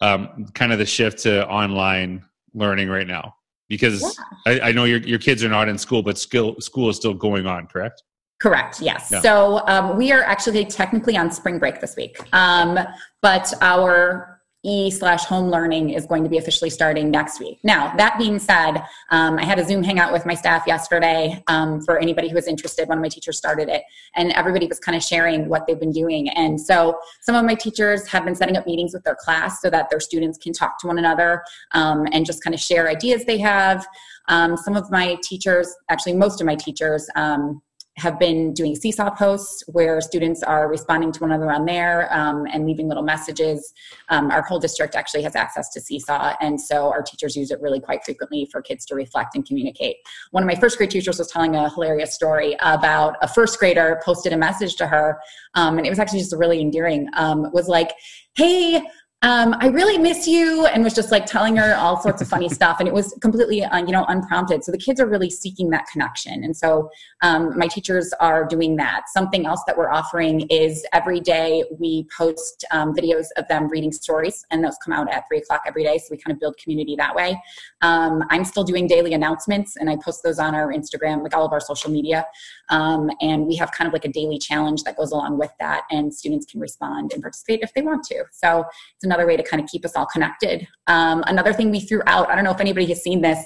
um, 0.00 0.46
kind 0.54 0.72
of 0.72 0.78
the 0.78 0.86
shift 0.86 1.18
to 1.18 1.46
online 1.48 2.24
learning 2.54 2.88
right 2.88 3.06
now? 3.06 3.34
because 3.68 4.18
yeah. 4.46 4.60
I, 4.62 4.68
I, 4.68 4.72
know 4.72 4.84
your 4.84 4.98
your 5.00 5.18
kids 5.18 5.44
are 5.44 5.48
not 5.48 5.68
in 5.68 5.78
school, 5.78 6.02
but 6.02 6.18
school 6.18 6.56
school 6.60 6.88
is 6.88 6.96
still 6.96 7.14
going 7.14 7.46
on, 7.46 7.66
correct? 7.66 8.02
Correct. 8.40 8.80
Yes. 8.80 9.10
Yeah. 9.12 9.20
So 9.20 9.62
um, 9.66 9.96
we 9.96 10.12
are 10.12 10.22
actually 10.22 10.64
technically 10.64 11.16
on 11.16 11.30
spring 11.30 11.58
break 11.58 11.80
this 11.80 11.96
week, 11.96 12.18
um, 12.32 12.78
but 13.20 13.52
our 13.60 14.37
e 14.64 14.90
slash 14.90 15.24
home 15.24 15.50
learning 15.50 15.90
is 15.90 16.04
going 16.06 16.24
to 16.24 16.28
be 16.28 16.38
officially 16.38 16.70
starting 16.70 17.10
next 17.10 17.38
week. 17.38 17.60
Now, 17.62 17.94
that 17.96 18.18
being 18.18 18.38
said, 18.38 18.82
um, 19.10 19.38
I 19.38 19.44
had 19.44 19.58
a 19.58 19.64
Zoom 19.64 19.84
hangout 19.84 20.12
with 20.12 20.26
my 20.26 20.34
staff 20.34 20.66
yesterday 20.66 21.42
um, 21.46 21.80
for 21.82 21.98
anybody 21.98 22.28
who 22.28 22.34
was 22.34 22.48
interested. 22.48 22.88
One 22.88 22.98
of 22.98 23.02
my 23.02 23.08
teachers 23.08 23.38
started 23.38 23.68
it, 23.68 23.82
and 24.16 24.32
everybody 24.32 24.66
was 24.66 24.80
kind 24.80 24.96
of 24.96 25.02
sharing 25.02 25.48
what 25.48 25.66
they've 25.66 25.78
been 25.78 25.92
doing. 25.92 26.28
And 26.30 26.60
so, 26.60 26.98
some 27.20 27.36
of 27.36 27.44
my 27.44 27.54
teachers 27.54 28.06
have 28.08 28.24
been 28.24 28.34
setting 28.34 28.56
up 28.56 28.66
meetings 28.66 28.92
with 28.92 29.04
their 29.04 29.16
class 29.16 29.60
so 29.60 29.70
that 29.70 29.90
their 29.90 30.00
students 30.00 30.38
can 30.38 30.52
talk 30.52 30.78
to 30.80 30.88
one 30.88 30.98
another 30.98 31.44
um, 31.72 32.06
and 32.12 32.26
just 32.26 32.42
kind 32.42 32.54
of 32.54 32.60
share 32.60 32.88
ideas 32.88 33.24
they 33.24 33.38
have. 33.38 33.86
Um, 34.28 34.56
some 34.56 34.76
of 34.76 34.90
my 34.90 35.16
teachers, 35.22 35.74
actually, 35.88 36.14
most 36.14 36.40
of 36.40 36.46
my 36.46 36.56
teachers, 36.56 37.08
um, 37.14 37.62
have 37.98 38.18
been 38.18 38.52
doing 38.52 38.74
seesaw 38.74 39.10
posts 39.10 39.62
where 39.68 40.00
students 40.00 40.42
are 40.42 40.68
responding 40.68 41.12
to 41.12 41.20
one 41.20 41.32
another 41.32 41.50
on 41.50 41.64
there 41.64 42.12
um, 42.12 42.46
and 42.52 42.66
leaving 42.66 42.88
little 42.88 43.02
messages. 43.02 43.72
Um, 44.08 44.30
our 44.30 44.42
whole 44.42 44.58
district 44.58 44.94
actually 44.94 45.22
has 45.22 45.34
access 45.36 45.68
to 45.70 45.80
seesaw, 45.80 46.34
and 46.40 46.60
so 46.60 46.90
our 46.90 47.02
teachers 47.02 47.36
use 47.36 47.50
it 47.50 47.60
really 47.60 47.80
quite 47.80 48.04
frequently 48.04 48.48
for 48.50 48.62
kids 48.62 48.86
to 48.86 48.94
reflect 48.94 49.34
and 49.34 49.44
communicate. 49.46 49.96
One 50.30 50.42
of 50.42 50.46
my 50.46 50.54
first 50.54 50.78
grade 50.78 50.90
teachers 50.90 51.18
was 51.18 51.30
telling 51.30 51.56
a 51.56 51.68
hilarious 51.70 52.14
story 52.14 52.56
about 52.60 53.16
a 53.20 53.28
first 53.28 53.58
grader 53.58 54.00
posted 54.04 54.32
a 54.32 54.36
message 54.36 54.76
to 54.76 54.86
her, 54.86 55.18
um, 55.54 55.78
and 55.78 55.86
it 55.86 55.90
was 55.90 55.98
actually 55.98 56.20
just 56.20 56.34
really 56.34 56.60
endearing. 56.60 57.08
Um, 57.14 57.50
was 57.52 57.68
like, 57.68 57.92
"Hey." 58.36 58.82
Um, 59.22 59.56
I 59.58 59.66
really 59.66 59.98
miss 59.98 60.28
you, 60.28 60.66
and 60.66 60.84
was 60.84 60.94
just 60.94 61.10
like 61.10 61.26
telling 61.26 61.56
her 61.56 61.74
all 61.74 62.00
sorts 62.00 62.22
of 62.22 62.28
funny 62.28 62.48
stuff, 62.58 62.78
and 62.78 62.86
it 62.86 62.94
was 62.94 63.18
completely, 63.20 63.64
uh, 63.64 63.78
you 63.78 63.90
know, 63.90 64.04
unprompted. 64.04 64.62
So 64.62 64.70
the 64.70 64.78
kids 64.78 65.00
are 65.00 65.08
really 65.08 65.28
seeking 65.28 65.70
that 65.70 65.86
connection, 65.90 66.44
and 66.44 66.56
so 66.56 66.88
um, 67.22 67.58
my 67.58 67.66
teachers 67.66 68.12
are 68.20 68.46
doing 68.46 68.76
that. 68.76 69.08
Something 69.08 69.44
else 69.44 69.60
that 69.66 69.76
we're 69.76 69.90
offering 69.90 70.42
is 70.50 70.86
every 70.92 71.18
day 71.18 71.64
we 71.80 72.06
post 72.16 72.64
um, 72.70 72.94
videos 72.94 73.26
of 73.36 73.48
them 73.48 73.68
reading 73.68 73.90
stories, 73.90 74.46
and 74.52 74.62
those 74.62 74.76
come 74.84 74.94
out 74.94 75.12
at 75.12 75.24
three 75.26 75.38
o'clock 75.38 75.62
every 75.66 75.82
day. 75.82 75.98
So 75.98 76.06
we 76.12 76.18
kind 76.18 76.32
of 76.32 76.38
build 76.38 76.56
community 76.56 76.94
that 76.96 77.12
way. 77.12 77.42
Um, 77.82 78.22
I'm 78.30 78.44
still 78.44 78.62
doing 78.62 78.86
daily 78.86 79.14
announcements, 79.14 79.74
and 79.74 79.90
I 79.90 79.96
post 79.96 80.22
those 80.22 80.38
on 80.38 80.54
our 80.54 80.72
Instagram, 80.72 81.24
like 81.24 81.34
all 81.34 81.44
of 81.44 81.52
our 81.52 81.60
social 81.60 81.90
media, 81.90 82.24
um, 82.68 83.10
and 83.20 83.48
we 83.48 83.56
have 83.56 83.72
kind 83.72 83.88
of 83.88 83.92
like 83.92 84.04
a 84.04 84.12
daily 84.12 84.38
challenge 84.38 84.84
that 84.84 84.96
goes 84.96 85.10
along 85.10 85.38
with 85.38 85.50
that, 85.58 85.82
and 85.90 86.14
students 86.14 86.46
can 86.46 86.60
respond 86.60 87.12
and 87.12 87.20
participate 87.20 87.62
if 87.62 87.74
they 87.74 87.82
want 87.82 88.04
to. 88.04 88.22
So 88.30 88.64
it's 88.94 89.07
another 89.08 89.26
way 89.26 89.36
to 89.36 89.42
kind 89.42 89.62
of 89.62 89.68
keep 89.68 89.84
us 89.84 89.92
all 89.96 90.06
connected. 90.06 90.66
Um, 90.86 91.24
another 91.26 91.52
thing 91.52 91.70
we 91.70 91.80
threw 91.80 92.02
out, 92.06 92.28
I 92.30 92.34
don't 92.34 92.44
know 92.44 92.52
if 92.52 92.60
anybody 92.60 92.86
has 92.86 93.02
seen 93.02 93.22
this 93.22 93.42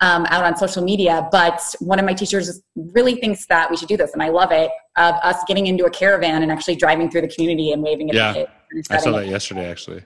um, 0.00 0.26
out 0.26 0.44
on 0.44 0.56
social 0.56 0.84
media, 0.84 1.26
but 1.32 1.60
one 1.80 1.98
of 1.98 2.04
my 2.04 2.12
teachers 2.12 2.60
really 2.74 3.16
thinks 3.16 3.46
that 3.46 3.70
we 3.70 3.76
should 3.76 3.88
do 3.88 3.96
this, 3.96 4.12
and 4.12 4.22
I 4.22 4.28
love 4.28 4.52
it, 4.52 4.70
of 4.96 5.14
us 5.22 5.42
getting 5.48 5.66
into 5.66 5.84
a 5.84 5.90
caravan 5.90 6.42
and 6.42 6.52
actually 6.52 6.76
driving 6.76 7.10
through 7.10 7.22
the 7.22 7.28
community 7.28 7.72
and 7.72 7.82
waving 7.82 8.10
at 8.10 8.14
yeah, 8.14 8.32
kids. 8.34 8.88
I 8.90 8.98
saw 8.98 9.12
that 9.12 9.26
yesterday, 9.26 9.70
actually. 9.70 10.02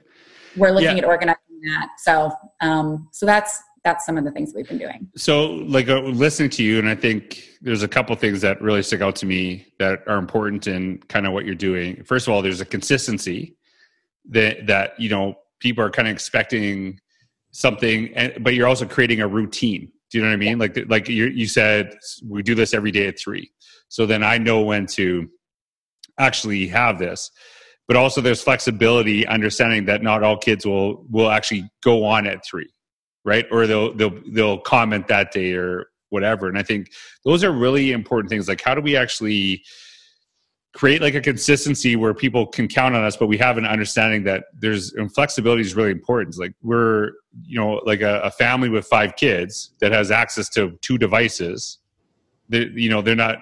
We're 0.57 0.71
looking 0.71 0.97
yeah. 0.97 1.03
at 1.03 1.05
organizing 1.05 1.61
that. 1.63 1.89
So, 1.99 2.33
um, 2.61 3.09
so 3.13 3.27
that's 3.27 3.61
that's 3.85 4.05
some 4.05 4.19
of 4.19 4.25
the 4.25 4.31
things 4.31 4.53
we've 4.55 4.69
been 4.69 4.79
doing. 4.79 5.09
So, 5.17 5.47
like 5.47 5.89
uh, 5.89 6.01
listening 6.01 6.51
to 6.51 6.63
you, 6.63 6.79
and 6.79 6.89
I 6.89 6.95
think 6.95 7.49
there's 7.63 7.83
a 7.83 7.89
couple 7.89 8.15
things 8.17 8.41
that 8.43 8.61
really 8.61 8.83
stick 8.83 9.01
out 9.01 9.17
to 9.17 9.27
me 9.27 9.67
that 9.79 10.03
are 10.07 10.19
important 10.19 10.67
in 10.67 10.99
kind 11.09 11.27
of 11.27 11.33
what 11.33 11.47
you're 11.47 11.55
doing. 11.55 12.03
First 12.05 12.29
of 12.29 12.35
all, 12.35 12.43
there's 12.43 12.61
a 12.61 12.67
consistency 12.67 13.57
that 14.31 14.67
that 14.67 14.99
you 14.99 15.09
know 15.09 15.37
people 15.61 15.85
are 15.85 15.91
kind 15.91 16.09
of 16.09 16.13
expecting 16.13 16.99
something 17.53 18.13
and, 18.15 18.43
but 18.43 18.55
you're 18.55 18.67
also 18.67 18.87
creating 18.87 19.21
a 19.21 19.29
routine. 19.29 19.91
Do 20.11 20.19
you 20.19 20.25
know 20.25 20.31
what 20.31 20.35
i 20.35 20.39
mean? 20.39 20.59
Like 20.59 20.79
like 20.89 21.09
you, 21.09 21.27
you 21.27 21.47
said 21.47 21.97
we 22.27 22.43
do 22.43 22.55
this 22.55 22.75
every 22.75 22.91
day 22.91 23.07
at 23.07 23.19
three. 23.19 23.51
So 23.89 24.07
then 24.07 24.23
i 24.23 24.39
know 24.39 24.63
when 24.63 24.87
to 24.87 25.29
actually 26.19 26.69
have 26.69 26.99
this. 26.99 27.31
But 27.87 27.97
also 27.97 28.21
there's 28.21 28.43
flexibility 28.43 29.27
understanding 29.27 29.87
that 29.87 30.03
not 30.03 30.23
all 30.23 30.39
kids 30.39 30.65
will 30.65 31.05
will 31.11 31.31
actually 31.31 31.69
go 31.83 32.05
on 32.05 32.27
at 32.27 32.45
three 32.45 32.71
right? 33.25 33.47
Or 33.51 33.67
they'll 33.67 33.95
they'll 33.95 34.19
they'll 34.33 34.59
comment 34.59 35.09
that 35.09 35.33
day 35.33 35.53
or 35.53 35.87
whatever. 36.11 36.49
And 36.49 36.59
i 36.59 36.63
think 36.63 36.91
those 37.25 37.45
are 37.45 37.53
really 37.53 37.93
important 37.93 38.31
things. 38.31 38.49
Like 38.49 38.61
how 38.61 38.75
do 38.75 38.81
we 38.81 38.97
actually 38.97 39.63
create 40.73 41.03
like 41.03 41.15
a 41.15 41.21
consistency 41.21 41.97
where 41.97 42.15
people 42.15 42.47
can 42.47 42.69
count 42.69 42.95
on 42.95 43.03
us 43.03 43.17
but 43.17 43.27
we 43.27 43.37
have 43.37 43.59
an 43.59 43.67
understanding 43.67 44.23
that 44.23 44.45
there's 44.55 44.95
flexibility 45.15 45.63
is 45.63 45.75
really 45.75 45.91
important. 45.91 46.39
Like 46.39 46.53
we're 46.63 47.13
you 47.45 47.61
know 47.61 47.81
like 47.85 48.01
a, 48.01 48.21
a 48.21 48.31
family 48.31 48.69
with 48.69 48.87
five 48.87 49.17
kids 49.17 49.73
that 49.81 49.93
has 49.93 50.11
access 50.11 50.49
to 50.51 50.79
two 50.83 50.99
devices 50.99 51.79
they 52.49 52.69
you 52.75 52.91
know 52.91 53.01
they're 53.01 53.17
not 53.17 53.39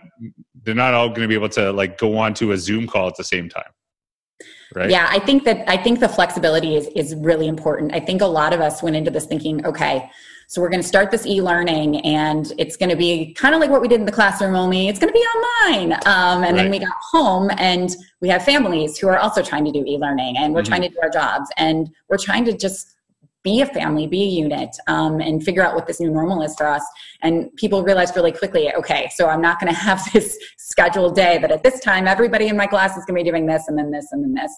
they're 0.63 0.75
not 0.75 0.95
all 0.95 1.09
going 1.09 1.23
to 1.23 1.29
be 1.29 1.35
able 1.35 1.49
to 1.49 1.73
like 1.73 1.99
go 1.99 2.17
on 2.17 2.35
to 2.35 2.53
a 2.53 2.57
zoom 2.57 2.87
call 2.87 3.09
at 3.09 3.17
the 3.17 3.25
same 3.25 3.49
time 3.49 3.71
right? 4.75 4.91
Yeah 4.91 5.09
i 5.11 5.19
think 5.19 5.45
that 5.45 5.69
i 5.69 5.77
think 5.77 5.99
the 5.99 6.09
flexibility 6.09 6.77
is 6.77 6.87
is 6.89 7.15
really 7.17 7.49
important. 7.49 7.95
I 7.95 8.01
think 8.01 8.21
a 8.21 8.27
lot 8.27 8.53
of 8.53 8.61
us 8.61 8.83
went 8.83 8.95
into 8.95 9.11
this 9.11 9.27
thinking 9.27 9.65
okay 9.67 10.09
So 10.51 10.63
we're 10.63 10.71
going 10.71 10.81
to 10.81 10.89
start 10.89 11.11
this 11.11 11.27
e-learning, 11.27 12.01
and 12.07 12.55
it's 12.57 12.75
going 12.75 12.89
to 12.89 12.97
be 12.97 13.35
kind 13.35 13.55
of 13.55 13.61
like 13.61 13.69
what 13.69 13.83
we 13.83 13.87
did 13.87 14.01
in 14.01 14.07
the 14.07 14.13
classroom. 14.13 14.55
Only 14.55 14.89
it's 14.89 14.99
going 14.99 15.13
to 15.13 15.19
be 15.19 15.21
online. 15.21 15.93
Um, 16.07 16.43
and 16.43 16.43
right. 16.43 16.63
then 16.63 16.71
we 16.71 16.79
got 16.79 16.95
home, 17.13 17.51
and 17.59 17.95
we 18.23 18.31
have 18.31 18.47
families 18.47 18.97
who 18.97 19.09
are 19.09 19.19
also 19.19 19.43
trying 19.43 19.67
to 19.67 19.71
do 19.71 19.85
e-learning, 19.87 20.39
and 20.39 20.55
we're 20.55 20.63
mm-hmm. 20.63 20.69
trying 20.71 20.83
to 20.83 20.89
do 20.89 20.97
our 21.03 21.11
jobs, 21.11 21.51
and 21.59 21.91
we're 22.09 22.17
trying 22.17 22.47
to 22.47 22.57
just 22.57 22.95
be 23.45 23.61
a 23.61 23.67
family, 23.67 24.07
be 24.07 24.23
a 24.23 24.27
unit, 24.27 24.77
um, 24.89 25.21
and 25.21 25.43
figure 25.43 25.63
out 25.63 25.75
what 25.75 25.87
this 25.87 26.01
new 26.01 26.11
normal 26.11 26.43
is 26.43 26.55
for 26.57 26.67
us. 26.67 26.85
And 27.23 27.55
people 27.57 27.83
realize 27.83 28.15
really 28.17 28.33
quickly, 28.33 28.73
okay, 28.75 29.09
so 29.15 29.29
I'm 29.29 29.41
not 29.41 29.61
going 29.61 29.73
to 29.73 29.79
have 29.79 30.01
this 30.13 30.39
scheduled 30.57 31.15
day 31.15 31.39
that 31.39 31.51
at 31.51 31.63
this 31.63 31.81
time 31.81 32.07
everybody 32.07 32.49
in 32.49 32.57
my 32.57 32.67
class 32.67 32.97
is 32.97 33.05
going 33.05 33.19
to 33.19 33.25
be 33.25 33.31
doing 33.31 33.47
this 33.47 33.69
and 33.69 33.79
then 33.79 33.91
this 33.91 34.09
and 34.13 34.23
then 34.23 34.35
this. 34.35 34.53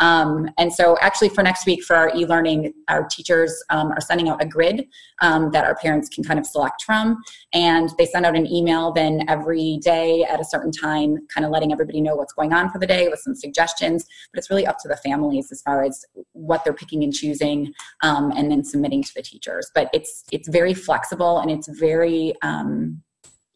Um, 0.00 0.48
and 0.58 0.72
so, 0.72 0.96
actually, 1.00 1.30
for 1.30 1.42
next 1.42 1.66
week 1.66 1.82
for 1.82 1.96
our 1.96 2.14
e-learning, 2.14 2.72
our 2.88 3.06
teachers 3.06 3.52
um, 3.70 3.90
are 3.92 4.00
sending 4.00 4.28
out 4.28 4.42
a 4.42 4.46
grid 4.46 4.86
um, 5.22 5.50
that 5.52 5.64
our 5.64 5.74
parents 5.76 6.08
can 6.08 6.22
kind 6.22 6.38
of 6.38 6.46
select 6.46 6.82
from, 6.82 7.20
and 7.52 7.90
they 7.98 8.06
send 8.06 8.26
out 8.26 8.36
an 8.36 8.46
email 8.46 8.92
then 8.92 9.24
every 9.28 9.78
day 9.82 10.24
at 10.24 10.40
a 10.40 10.44
certain 10.44 10.72
time, 10.72 11.18
kind 11.32 11.44
of 11.44 11.50
letting 11.50 11.72
everybody 11.72 12.00
know 12.00 12.14
what's 12.14 12.32
going 12.32 12.52
on 12.52 12.70
for 12.70 12.78
the 12.78 12.86
day 12.86 13.08
with 13.08 13.20
some 13.20 13.34
suggestions. 13.34 14.06
But 14.32 14.38
it's 14.38 14.50
really 14.50 14.66
up 14.66 14.78
to 14.80 14.88
the 14.88 14.96
families 14.96 15.50
as 15.50 15.62
far 15.62 15.82
as 15.82 16.04
what 16.32 16.64
they're 16.64 16.74
picking 16.74 17.02
and 17.02 17.12
choosing. 17.12 17.72
Um, 18.02 18.25
um, 18.26 18.36
and 18.36 18.50
then 18.50 18.64
submitting 18.64 19.02
to 19.02 19.14
the 19.14 19.22
teachers. 19.22 19.70
But 19.74 19.88
it's 19.92 20.24
it's 20.32 20.48
very 20.48 20.74
flexible 20.74 21.38
and 21.38 21.50
it's 21.50 21.68
very 21.68 22.34
um, 22.42 23.02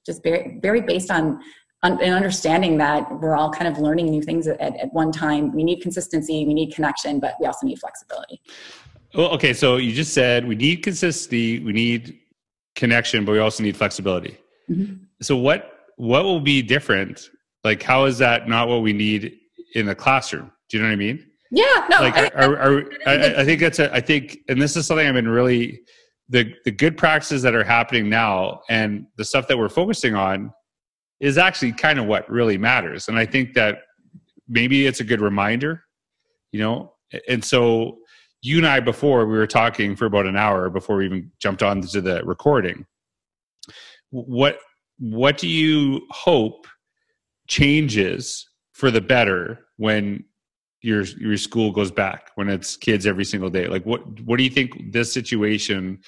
just 0.07 0.23
very 0.23 0.59
very 0.63 0.81
based 0.81 1.11
on 1.11 1.41
an 1.83 2.13
understanding 2.13 2.77
that 2.77 3.11
we're 3.21 3.35
all 3.35 3.51
kind 3.51 3.67
of 3.67 3.81
learning 3.81 4.11
new 4.11 4.21
things 4.21 4.47
at, 4.47 4.61
at 4.61 4.93
one 4.93 5.11
time. 5.11 5.51
We 5.53 5.65
need 5.65 5.81
consistency, 5.81 6.45
we 6.45 6.53
need 6.53 6.75
connection, 6.75 7.21
but 7.21 7.37
we 7.41 7.47
also 7.47 7.67
need 7.67 7.79
flexibility. 7.79 8.43
Well, 9.15 9.31
okay, 9.31 9.55
so 9.55 9.77
you 9.77 9.93
just 9.93 10.13
said 10.13 10.47
we 10.47 10.55
need 10.55 10.83
consistency, 10.83 11.59
we 11.61 11.73
need 11.73 12.19
connection, 12.77 13.25
but 13.25 13.33
we 13.33 13.39
also 13.39 13.63
need 13.63 13.77
flexibility. 13.77 14.37
Mm-hmm. 14.71 15.05
So 15.23 15.37
what 15.37 15.73
what 15.97 16.25
will 16.25 16.41
be 16.41 16.63
different? 16.63 17.29
Like, 17.63 17.83
how 17.83 18.07
is 18.07 18.19
that 18.19 18.49
not 18.49 18.69
what 18.69 18.81
we 18.81 18.93
need 18.93 19.37
in 19.75 19.87
the 19.87 19.95
classroom? 19.95 20.51
Do 20.69 20.77
you 20.77 20.83
know 20.83 20.89
what 20.89 20.95
I 20.95 20.97
mean? 20.97 21.30
Yeah, 21.51 21.87
no. 21.91 22.01
Like, 22.01 22.17
I, 22.17 22.29
are, 22.29 22.57
are, 22.59 22.85
I, 23.07 23.41
I 23.41 23.45
think 23.45 23.61
that's 23.61 23.79
a. 23.79 23.93
I 23.93 24.01
think, 24.01 24.39
and 24.49 24.61
this 24.61 24.77
is 24.77 24.87
something 24.87 25.07
I've 25.07 25.15
been 25.15 25.29
really 25.29 25.81
the 26.29 26.55
the 26.65 26.71
good 26.71 26.97
practices 26.97 27.43
that 27.43 27.55
are 27.55 27.65
happening 27.65 28.09
now, 28.09 28.61
and 28.69 29.07
the 29.17 29.25
stuff 29.25 29.49
that 29.49 29.59
we're 29.59 29.69
focusing 29.69 30.15
on, 30.15 30.53
is 31.19 31.39
actually 31.39 31.73
kind 31.73 31.99
of 31.99 32.07
what 32.07 32.31
really 32.31 32.57
matters. 32.57 33.09
And 33.09 33.19
I 33.19 33.27
think 33.27 33.55
that 33.55 33.79
maybe 34.49 34.87
it's 34.87 35.01
a 35.01 35.05
good 35.05 35.21
reminder, 35.21 35.85
you 36.53 36.61
know. 36.61 36.95
And 37.29 37.45
so, 37.45 37.99
you 38.43 38.59
and 38.59 38.67
I 38.67 38.79
before 38.79 39.27
we 39.27 39.37
were 39.37 39.49
talking 39.49 39.97
for 39.97 40.07
about 40.07 40.27
an 40.27 40.37
hour 40.37 40.71
before 40.71 40.97
we 40.97 41.07
even 41.07 41.33
jumped 41.41 41.65
on 41.65 41.81
to 41.81 42.01
the 42.01 42.23
recording. 42.25 42.87
What 44.11 44.59
what 45.01 45.37
do 45.37 45.49
you 45.49 46.03
hope 46.11 46.69
changes 47.49 48.49
for 48.73 48.93
the 48.93 49.01
better 49.01 49.67
when 49.79 50.25
your 50.83 51.03
your 51.03 51.37
school 51.37 51.71
goes 51.71 51.91
back 51.91 52.31
when 52.35 52.49
it's 52.49 52.77
kids 52.77 53.07
every 53.07 53.25
single 53.25 53.51
day 53.51 53.67
like 53.67 53.85
what 53.85 54.01
what 54.23 54.37
do 54.39 54.45
you 54.45 54.51
think 54.51 54.93
this 54.93 55.13
situation 55.13 55.99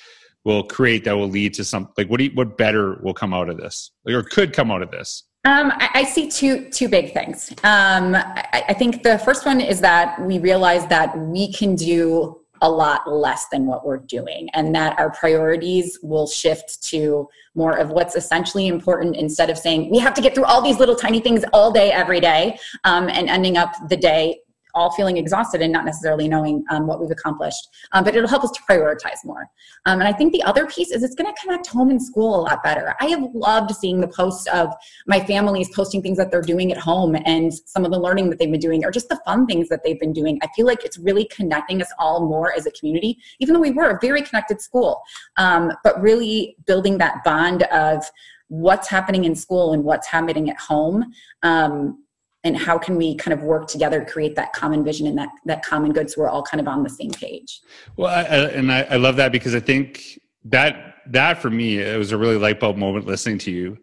will 0.45 0.63
create 0.65 1.05
that 1.05 1.13
will 1.13 1.29
lead 1.29 1.55
to 1.55 1.65
some 1.65 1.89
like 1.97 2.09
what 2.09 2.19
do 2.19 2.25
you, 2.25 2.31
what 2.35 2.57
better 2.57 3.01
will 3.03 3.15
come 3.15 3.35
out 3.35 3.49
of 3.49 3.57
this 3.57 3.93
or 4.07 4.23
could 4.23 4.53
come 4.53 4.71
out 4.71 4.83
of 4.83 4.91
this 4.91 5.25
um, 5.45 5.73
I, 5.75 5.89
I, 5.95 6.05
see 6.05 6.31
two 6.31 6.71
two 6.71 6.89
big 6.89 7.13
things. 7.13 7.51
Um, 7.65 8.15
I, 8.15 8.65
I, 8.69 8.75
think 8.75 9.03
the 9.03 9.19
first 9.19 9.45
one 9.45 9.61
is 9.61 9.81
that 9.81 10.23
we 10.23 10.39
realize 10.39 10.87
that 10.87 11.19
we 11.19 11.53
can 11.53 11.75
do 11.75 12.41
a 12.61 12.71
lot 12.71 13.11
less 13.11 13.49
than 13.49 13.67
what 13.67 13.85
we're 13.85 13.99
doing, 13.99 14.49
and 14.55 14.73
that 14.77 14.97
our 15.01 15.11
priorities 15.11 15.99
will 16.01 16.29
shift 16.29 16.81
to 16.85 17.29
more 17.57 17.77
of 17.77 17.91
what's 17.91 18.15
essentially 18.15 18.69
important 18.69 19.17
instead 19.17 19.51
of 19.51 19.59
saying 19.59 19.91
we 19.91 19.99
have 19.99 20.15
to 20.15 20.23
get 20.23 20.33
through 20.33 20.45
all 20.45 20.63
these 20.63 20.79
little 20.79 20.95
tiny 20.95 21.19
things 21.19 21.45
all 21.53 21.73
day, 21.73 21.91
every 21.91 22.21
day, 22.21 22.57
um, 22.85 23.09
and 23.09 23.29
ending 23.29 23.57
up 23.57 23.73
the 23.89 23.97
day 23.97 24.39
all 24.75 24.91
feeling 24.93 25.17
exhausted 25.17 25.61
and 25.61 25.73
not 25.73 25.85
necessarily 25.85 26.29
knowing 26.29 26.65
um, 26.71 26.87
what 26.87 27.01
we've 27.01 27.11
accomplished. 27.11 27.69
Um, 27.93 28.05
but 28.05 28.15
it'll 28.15 28.29
help 28.29 28.45
us 28.45 28.51
to 28.53 28.61
prioritize 28.69 29.25
more. 29.25 29.49
Um, 29.87 30.01
and 30.01 30.05
I 30.05 30.13
think 30.13 30.33
the 30.33 30.43
other 30.43 30.67
piece 30.67 30.91
is 30.91 31.03
it's 31.03 31.15
going 31.15 31.33
to 31.33 31.41
connect 31.41 31.67
home 31.67 31.91
and 31.91 32.03
school 32.03 32.35
a 32.35 32.43
lot 32.43 32.63
better. 32.63 32.95
I 33.01 33.07
have 33.07 33.23
loved 33.35 33.75
seeing 33.75 34.01
the 34.01 34.09
posts 34.09 34.47
of 34.49 34.73
my 35.07 35.21
families 35.21 35.69
posting 35.75 36.03
things 36.03 36.19
that 36.19 36.31
they're 36.31 36.43
doing 36.43 36.73
at 36.73 36.79
home 36.79 37.17
and 37.25 37.53
some 37.53 37.85
of 37.85 37.91
the 37.91 37.99
learning 37.99 38.31
that 38.31 38.39
they've 38.39 38.51
been 38.51 38.61
doing 38.61 38.85
or 38.85 38.91
just 38.91 39.09
the 39.09 39.21
fun 39.25 39.47
things 39.47 39.69
that 39.69 39.83
they've 39.85 40.01
been 40.01 40.13
doing. 40.13 40.39
I 40.43 40.49
feel 40.55 40.67
like 40.67 40.85
it's 40.85 40.99
really 40.99 41.27
connecting 41.27 41.81
us 41.83 41.93
all 41.99 42.27
more 42.27 42.53
as 42.57 42.67
a 42.67 42.71
community, 42.71 43.19
even 43.41 43.55
though 43.55 43.61
we 43.61 43.71
were 43.71 43.91
a 43.91 43.99
very 44.01 44.23
connected 44.23 44.61
school. 44.61 45.03
Um, 45.37 45.73
but 45.85 46.01
really 46.01 46.57
building 46.67 46.99
that 46.99 47.25
bond 47.25 47.65
of 47.65 48.05
what's 48.49 48.87
happening 48.87 49.25
in 49.25 49.35
school 49.35 49.73
and 49.73 49.83
what's 49.83 50.07
happening 50.07 50.51
at 50.51 50.59
home 50.59 51.11
um, 51.43 52.02
and 52.45 52.57
how 52.57 52.77
can 52.79 52.97
we 52.97 53.15
kind 53.17 53.33
of 53.33 53.43
work 53.45 53.69
together 53.69 54.05
create 54.05 54.35
that 54.37 54.53
common 54.53 54.85
vision 54.85 55.07
and 55.07 55.17
that 55.17 55.29
that 55.45 55.65
common 55.65 55.93
good 55.93 56.11
so 56.11 56.21
we're 56.21 56.29
all 56.29 56.43
kind 56.43 56.61
of 56.61 56.69
on 56.69 56.83
the 56.83 56.91
same 56.91 57.11
page 57.11 57.61
well 57.97 58.09
I, 58.09 58.23
and 58.23 58.73
I, 58.73 58.83
I 58.83 58.97
love 58.97 59.17
that 59.17 59.33
because 59.33 59.55
i 59.55 59.61
think 59.61 60.19
that 60.45 60.97
that 61.07 61.39
for 61.39 61.51
me 61.51 61.79
it 61.79 61.99
was 61.99 62.13
a 62.13 62.19
really 62.19 62.37
light 62.37 62.61
bulb 62.61 62.77
moment 62.77 63.07
listening 63.07 63.39
to 63.39 63.51
you 63.51 63.79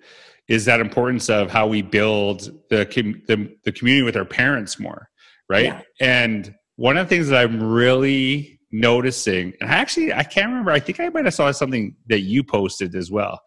is 0.47 0.65
that 0.65 0.79
importance 0.79 1.29
of 1.29 1.51
how 1.51 1.67
we 1.67 1.81
build 1.81 2.51
the 2.69 2.85
the, 3.27 3.55
the 3.63 3.71
community 3.71 4.03
with 4.03 4.17
our 4.17 4.25
parents 4.25 4.79
more 4.79 5.09
right 5.49 5.65
yeah. 5.65 5.81
and 5.99 6.53
one 6.75 6.97
of 6.97 7.07
the 7.07 7.15
things 7.15 7.27
that 7.29 7.41
i'm 7.41 7.61
really 7.61 8.59
noticing 8.71 9.51
and 9.61 9.69
I 9.71 9.75
actually 9.75 10.13
i 10.13 10.23
can't 10.23 10.47
remember 10.47 10.71
i 10.71 10.79
think 10.79 10.99
i 10.99 11.09
might 11.09 11.25
have 11.25 11.33
saw 11.33 11.51
something 11.51 11.95
that 12.07 12.21
you 12.21 12.43
posted 12.43 12.95
as 12.95 13.09
well 13.09 13.39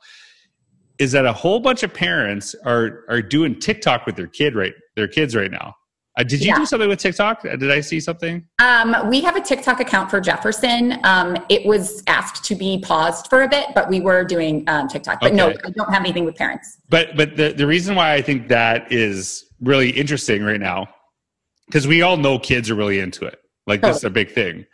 is 0.98 1.12
that 1.12 1.24
a 1.24 1.32
whole 1.32 1.60
bunch 1.60 1.82
of 1.82 1.92
parents 1.92 2.54
are 2.64 3.04
are 3.08 3.22
doing 3.22 3.58
TikTok 3.58 4.06
with 4.06 4.16
their 4.16 4.26
kid 4.26 4.54
right 4.54 4.74
their 4.96 5.08
kids 5.08 5.34
right 5.34 5.50
now. 5.50 5.74
Uh, 6.18 6.22
did 6.22 6.42
you 6.42 6.48
yeah. 6.48 6.58
do 6.58 6.66
something 6.66 6.88
with 6.88 6.98
TikTok? 6.98 7.42
Uh, 7.44 7.56
did 7.56 7.70
I 7.70 7.80
see 7.80 7.98
something? 7.98 8.46
Um, 8.58 8.94
we 9.08 9.22
have 9.22 9.34
a 9.34 9.40
TikTok 9.40 9.80
account 9.80 10.10
for 10.10 10.20
Jefferson. 10.20 10.98
Um, 11.04 11.38
it 11.48 11.64
was 11.64 12.02
asked 12.06 12.44
to 12.44 12.54
be 12.54 12.80
paused 12.80 13.28
for 13.28 13.42
a 13.42 13.48
bit, 13.48 13.68
but 13.74 13.88
we 13.88 14.00
were 14.00 14.22
doing 14.22 14.64
um, 14.68 14.88
TikTok. 14.88 15.20
But 15.20 15.28
okay. 15.28 15.36
no, 15.36 15.48
I 15.48 15.70
don't 15.70 15.90
have 15.90 16.02
anything 16.02 16.26
with 16.26 16.36
parents. 16.36 16.78
But 16.90 17.16
but 17.16 17.36
the 17.36 17.52
the 17.52 17.66
reason 17.66 17.94
why 17.94 18.12
I 18.12 18.20
think 18.20 18.48
that 18.48 18.92
is 18.92 19.46
really 19.60 19.90
interesting 19.90 20.44
right 20.44 20.60
now, 20.60 20.88
because 21.66 21.86
we 21.86 22.02
all 22.02 22.18
know 22.18 22.38
kids 22.38 22.68
are 22.70 22.74
really 22.74 22.98
into 22.98 23.24
it. 23.24 23.38
Like 23.66 23.80
totally. 23.80 23.92
this 23.92 23.98
is 23.98 24.04
a 24.04 24.10
big 24.10 24.32
thing, 24.32 24.66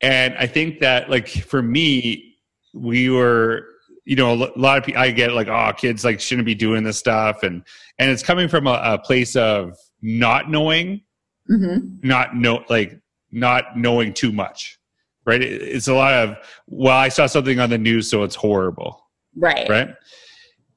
and 0.00 0.34
I 0.38 0.46
think 0.46 0.80
that 0.80 1.10
like 1.10 1.28
for 1.28 1.60
me, 1.60 2.36
we 2.72 3.10
were 3.10 3.66
you 4.08 4.16
know 4.16 4.32
a 4.32 4.58
lot 4.58 4.78
of 4.78 4.84
people 4.84 5.00
i 5.00 5.10
get 5.10 5.32
like 5.32 5.48
oh 5.48 5.70
kids 5.76 6.02
like 6.02 6.18
shouldn't 6.18 6.46
be 6.46 6.54
doing 6.54 6.82
this 6.82 6.98
stuff 6.98 7.42
and 7.42 7.62
and 7.98 8.10
it's 8.10 8.22
coming 8.22 8.48
from 8.48 8.66
a, 8.66 8.80
a 8.82 8.98
place 8.98 9.36
of 9.36 9.76
not 10.00 10.50
knowing 10.50 11.02
mm-hmm. 11.50 11.86
not 12.02 12.34
know 12.34 12.64
like 12.70 12.98
not 13.30 13.76
knowing 13.76 14.14
too 14.14 14.32
much 14.32 14.78
right? 15.26 15.42
It, 15.42 15.60
it's 15.60 15.88
a 15.88 15.94
lot 15.94 16.14
of 16.14 16.36
well 16.66 16.96
i 16.96 17.10
saw 17.10 17.26
something 17.26 17.60
on 17.60 17.68
the 17.68 17.76
news 17.76 18.08
so 18.08 18.22
it's 18.22 18.34
horrible 18.34 19.04
right. 19.36 19.68
right? 19.68 19.94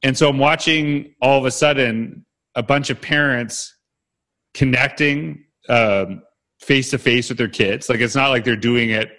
And 0.03 0.17
so 0.17 0.27
i'm 0.27 0.37
watching 0.37 1.15
all 1.21 1.39
of 1.39 1.45
a 1.45 1.51
sudden 1.51 2.25
a 2.55 2.61
bunch 2.61 2.89
of 2.89 2.99
parents 2.99 3.73
connecting 4.53 5.45
um, 5.69 6.23
face 6.59 6.89
to 6.89 6.97
face 6.97 7.29
with 7.29 7.37
their 7.37 7.47
kids. 7.47 7.87
Like 7.87 8.01
it's 8.01 8.15
not 8.15 8.29
like 8.29 8.43
they're 8.43 8.57
doing 8.57 8.89
it 8.89 9.09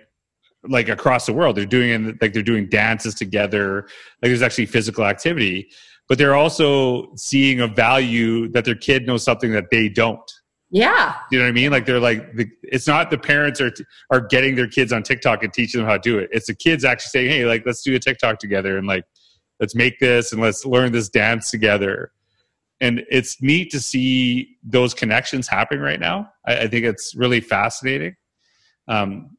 like 0.69 0.89
across 0.89 1.27
the 1.27 1.33
world. 1.33 1.57
They're 1.57 1.67
doing 1.67 2.19
like 2.21 2.33
they're 2.33 2.43
doing 2.43 2.69
dances 2.69 3.15
together. 3.15 3.83
Like 4.23 4.31
there's 4.31 4.43
actually 4.43 4.67
physical 4.67 5.05
activity, 5.05 5.71
but 6.09 6.19
they're 6.19 6.35
also 6.35 7.15
seeing 7.17 7.61
a 7.61 7.67
value 7.67 8.49
that 8.53 8.65
their 8.65 8.75
kid 8.75 9.07
knows 9.07 9.25
something 9.25 9.53
that 9.53 9.71
they 9.71 9.89
don't. 9.89 10.31
Yeah. 10.71 11.17
You 11.31 11.39
know 11.39 11.45
what 11.45 11.51
I 11.51 11.53
mean? 11.53 11.71
Like 11.71 11.85
they're 11.85 12.01
like 12.01 12.35
the, 12.35 12.49
it's 12.63 12.87
not 12.87 13.11
the 13.11 13.19
parents 13.19 13.61
are 13.61 13.73
are 14.11 14.21
getting 14.21 14.55
their 14.55 14.69
kids 14.69 14.93
on 14.93 15.03
TikTok 15.03 15.43
and 15.43 15.53
teaching 15.53 15.81
them 15.81 15.89
how 15.89 15.99
to 15.99 16.01
do 16.01 16.19
it. 16.19 16.31
It's 16.33 16.47
the 16.47 16.55
kids 16.55 16.85
actually 16.85 17.11
saying, 17.11 17.31
"Hey, 17.31 17.45
like 17.45 17.65
let's 17.67 17.83
do 17.83 17.95
a 17.95 17.99
TikTok 17.99 18.39
together 18.39 18.79
and 18.79 18.87
like 18.87 19.05
let's 19.61 19.75
make 19.75 19.99
this 19.99 20.33
and 20.33 20.41
let's 20.41 20.65
learn 20.65 20.93
this 20.93 21.11
dance 21.11 21.51
together." 21.51 22.13
And 22.81 23.05
it's 23.11 23.41
neat 23.43 23.71
to 23.73 23.81
see 23.81 24.57
those 24.65 24.95
connections 24.95 25.47
happening 25.47 25.83
right 25.83 26.01
now. 26.01 26.31
I, 26.47 26.61
I 26.61 26.69
think 26.69 26.87
it's 26.87 27.15
really 27.15 27.41
fascinating. 27.41 28.17
Um, 28.89 29.32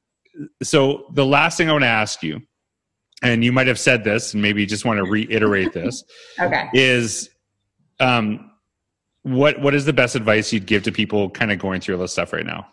so 0.62 1.06
the 1.12 1.26
last 1.26 1.58
thing 1.58 1.70
I 1.70 1.74
want 1.74 1.84
to 1.84 1.90
ask 1.90 2.24
you, 2.24 2.42
and 3.22 3.44
you 3.44 3.52
might 3.52 3.68
have 3.68 3.80
said 3.80 4.04
this, 4.04 4.34
and 4.34 4.42
maybe 4.42 4.62
you 4.62 4.68
just 4.68 4.86
want 4.86 4.98
to 4.98 5.06
reiterate 5.06 5.74
this. 5.74 6.04
okay. 6.40 6.70
Is 6.74 7.30
um, 8.00 8.52
what 9.24 9.60
what 9.62 9.74
is 9.74 9.86
the 9.86 9.94
best 9.94 10.16
advice 10.16 10.52
you'd 10.52 10.66
give 10.66 10.84
to 10.84 10.92
people 10.92 11.30
kind 11.30 11.52
of 11.52 11.60
going 11.60 11.82
through 11.82 11.96
all 11.96 12.02
this 12.02 12.12
stuff 12.12 12.34
right 12.34 12.46
now? 12.46 12.68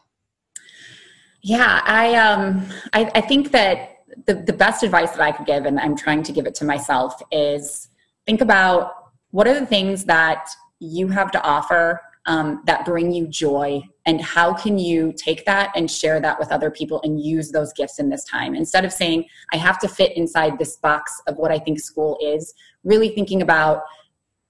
Yeah, 1.43 1.81
I 1.85 2.15
um 2.17 2.67
I, 2.93 3.11
I 3.15 3.21
think 3.21 3.53
that 3.53 3.99
the, 4.27 4.35
the 4.35 4.53
best 4.53 4.83
advice 4.83 5.13
that 5.13 5.21
I 5.21 5.33
could 5.33 5.47
give, 5.47 5.67
and 5.67 5.79
I'm 5.79 5.97
trying 5.97 6.23
to 6.25 6.33
give 6.33 6.47
it 6.47 6.55
to 6.57 6.65
myself, 6.65 7.23
is 7.31 7.89
think 8.27 8.41
about 8.41 8.93
what 9.31 9.47
are 9.47 9.59
the 9.59 9.67
things 9.67 10.05
that 10.07 10.49
you 10.81 11.09
have 11.09 11.31
to 11.31 11.43
offer 11.43 12.01
um, 12.27 12.63
that 12.67 12.85
bring 12.85 13.13
you 13.13 13.27
joy? 13.27 13.83
And 14.07 14.21
how 14.21 14.53
can 14.53 14.79
you 14.79 15.13
take 15.17 15.45
that 15.47 15.73
and 15.75 15.91
share 15.91 16.21
that 16.21 16.39
with 16.39 16.53
other 16.53 16.71
people 16.71 17.01
and 17.03 17.21
use 17.21 17.51
those 17.51 17.73
gifts 17.73 17.99
in 17.99 18.09
this 18.09 18.25
time? 18.25 18.55
Instead 18.55 18.85
of 18.85 18.93
saying 18.93 19.25
i 19.53 19.57
have 19.57 19.79
to 19.81 19.89
fit 19.89 20.17
inside 20.17 20.59
this 20.59 20.77
box 20.77 21.21
of 21.27 21.37
what 21.37 21.51
i 21.51 21.59
think 21.59 21.81
school 21.81 22.19
is 22.23 22.55
really 22.85 23.11
thinking 23.11 23.43
about 23.43 23.83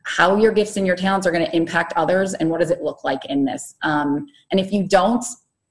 how 0.04 0.37
your 0.37 0.52
gifts 0.52 0.76
and 0.76 0.87
your 0.87 0.96
talents 0.96 1.26
are 1.26 1.30
going 1.30 1.44
to 1.44 1.56
impact 1.56 1.92
others 1.96 2.35
and 2.35 2.48
what 2.50 2.61
does 2.61 2.70
it 2.70 2.83
look 2.83 3.04
like 3.04 3.24
in 3.26 3.44
this? 3.44 3.74
Um, 3.83 4.26
and 4.50 4.59
if 4.59 4.72
you 4.72 4.87
don't 4.87 5.24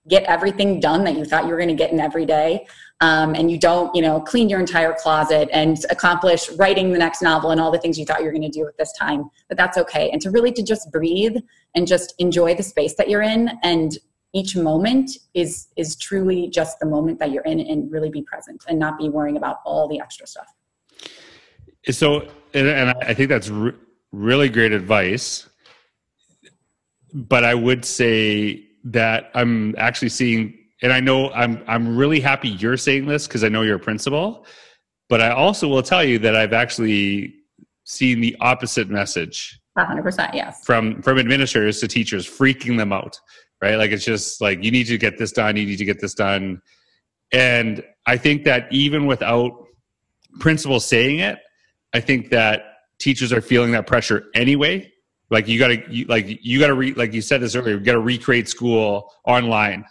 get 0.07 0.23
everything 0.23 0.79
done 0.79 1.03
that 1.03 1.17
you 1.17 1.25
thought 1.25 1.43
you 1.43 1.51
were 1.51 1.57
going 1.57 1.69
to 1.69 1.75
get 1.75 1.91
in 1.91 1.99
every 1.99 2.25
day 2.25 2.65
um, 3.01 3.35
and 3.35 3.51
you 3.51 3.59
don't 3.59 3.93
you 3.93 4.01
know 4.01 4.19
clean 4.19 4.49
your 4.49 4.59
entire 4.59 4.93
closet 4.93 5.49
and 5.51 5.85
accomplish 5.91 6.49
writing 6.51 6.91
the 6.91 6.97
next 6.97 7.21
novel 7.21 7.51
and 7.51 7.59
all 7.59 7.69
the 7.69 7.77
things 7.77 7.99
you 7.99 8.05
thought 8.05 8.19
you 8.19 8.25
were 8.25 8.31
going 8.31 8.41
to 8.41 8.49
do 8.49 8.65
at 8.65 8.77
this 8.77 8.91
time 8.93 9.29
but 9.49 9.57
that's 9.57 9.77
okay. 9.77 10.09
And 10.11 10.21
to 10.21 10.31
really 10.31 10.51
to 10.53 10.63
just 10.63 10.91
breathe 10.91 11.37
and 11.75 11.87
just 11.87 12.13
enjoy 12.19 12.55
the 12.55 12.63
space 12.63 12.95
that 12.95 13.09
you're 13.09 13.21
in. 13.21 13.51
And 13.63 13.97
each 14.33 14.55
moment 14.55 15.11
is 15.33 15.67
is 15.75 15.95
truly 15.95 16.49
just 16.49 16.79
the 16.79 16.85
moment 16.85 17.19
that 17.19 17.31
you're 17.31 17.43
in 17.43 17.59
and 17.59 17.91
really 17.91 18.09
be 18.09 18.21
present 18.21 18.63
and 18.67 18.77
not 18.77 18.97
be 18.97 19.09
worrying 19.09 19.37
about 19.37 19.57
all 19.65 19.87
the 19.87 19.99
extra 19.99 20.27
stuff. 20.27 20.47
So 21.89 22.27
and, 22.53 22.67
and 22.67 22.89
i 23.01 23.13
think 23.13 23.29
that's 23.29 23.49
re- 23.49 23.73
really 24.11 24.49
great 24.49 24.71
advice. 24.71 25.49
But 27.13 27.43
i 27.43 27.55
would 27.55 27.83
say 27.85 28.65
that 28.83 29.31
i'm 29.33 29.75
actually 29.77 30.09
seeing 30.09 30.59
and 30.81 30.93
I 30.93 30.99
know 30.99 31.29
I'm 31.31 31.63
I'm 31.67 31.97
really 31.97 32.19
happy 32.19 32.49
you're 32.49 32.77
saying 32.77 33.05
this 33.05 33.27
because 33.27 33.43
I 33.43 33.49
know 33.49 33.61
you're 33.61 33.77
a 33.77 33.79
principal, 33.79 34.45
but 35.09 35.21
I 35.21 35.31
also 35.31 35.67
will 35.67 35.83
tell 35.83 36.03
you 36.03 36.19
that 36.19 36.35
I've 36.35 36.53
actually 36.53 37.35
seen 37.83 38.21
the 38.21 38.35
opposite 38.39 38.89
message. 38.89 39.58
100%, 39.85 40.33
yes. 40.33 40.63
From 40.63 41.01
from 41.01 41.17
administrators 41.17 41.79
to 41.81 41.87
teachers 41.87 42.27
freaking 42.27 42.77
them 42.77 42.91
out, 42.93 43.19
right? 43.61 43.75
Like 43.75 43.91
it's 43.91 44.05
just 44.05 44.41
like 44.41 44.63
you 44.63 44.71
need 44.71 44.85
to 44.85 44.97
get 44.97 45.17
this 45.17 45.31
done, 45.31 45.55
you 45.57 45.65
need 45.65 45.77
to 45.77 45.85
get 45.85 45.99
this 45.99 46.13
done. 46.13 46.61
And 47.31 47.83
I 48.05 48.17
think 48.17 48.43
that 48.45 48.71
even 48.71 49.05
without 49.05 49.65
principals 50.39 50.85
saying 50.85 51.19
it, 51.19 51.39
I 51.93 51.99
think 51.99 52.29
that 52.29 52.63
teachers 52.99 53.31
are 53.31 53.41
feeling 53.41 53.71
that 53.71 53.87
pressure 53.87 54.25
anyway. 54.33 54.91
Like 55.29 55.47
you 55.47 55.59
got 55.59 55.67
to, 55.67 56.05
like 56.07 56.25
you 56.43 56.59
got 56.59 56.67
to, 56.67 56.73
re, 56.73 56.93
like 56.93 57.13
you 57.13 57.21
said 57.21 57.41
this 57.41 57.55
earlier, 57.55 57.77
you 57.77 57.83
got 57.83 57.93
to 57.93 57.99
recreate 57.99 58.49
school 58.49 59.13
online, 59.25 59.85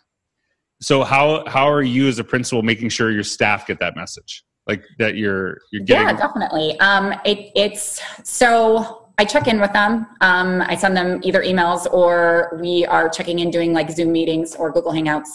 so 0.81 1.03
how 1.03 1.45
how 1.47 1.69
are 1.71 1.83
you 1.83 2.09
as 2.09 2.19
a 2.19 2.25
principal 2.25 2.63
making 2.63 2.89
sure 2.89 3.11
your 3.11 3.25
staff 3.25 3.67
get 3.67 3.79
that 3.81 3.97
message 3.97 4.45
like 4.67 4.85
that 4.99 5.17
you're 5.17 5.59
you're 5.73 5.83
getting 5.83 6.09
yeah 6.09 6.13
definitely 6.17 6.79
um 6.81 7.13
it, 7.25 7.51
it's 7.55 8.01
so 8.23 9.08
I 9.19 9.25
check 9.25 9.49
in 9.49 9.61
with 9.61 9.73
them. 9.73 10.07
Um, 10.21 10.63
I 10.63 10.77
send 10.77 10.97
them 10.97 11.21
either 11.25 11.43
emails 11.43 11.93
or 11.93 12.59
we 12.63 12.87
are 12.87 13.09
checking 13.09 13.41
in 13.41 13.51
doing 13.51 13.73
like 13.73 13.91
Zoom 13.91 14.13
meetings 14.13 14.55
or 14.55 14.71
Google 14.71 14.93
Hangouts 14.93 15.31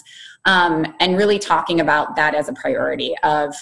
um, 0.46 0.96
and 1.02 1.18
really 1.18 1.38
talking 1.38 1.82
about 1.82 2.16
that 2.16 2.34
as 2.34 2.48
a 2.48 2.54
priority 2.54 3.14
of, 3.24 3.54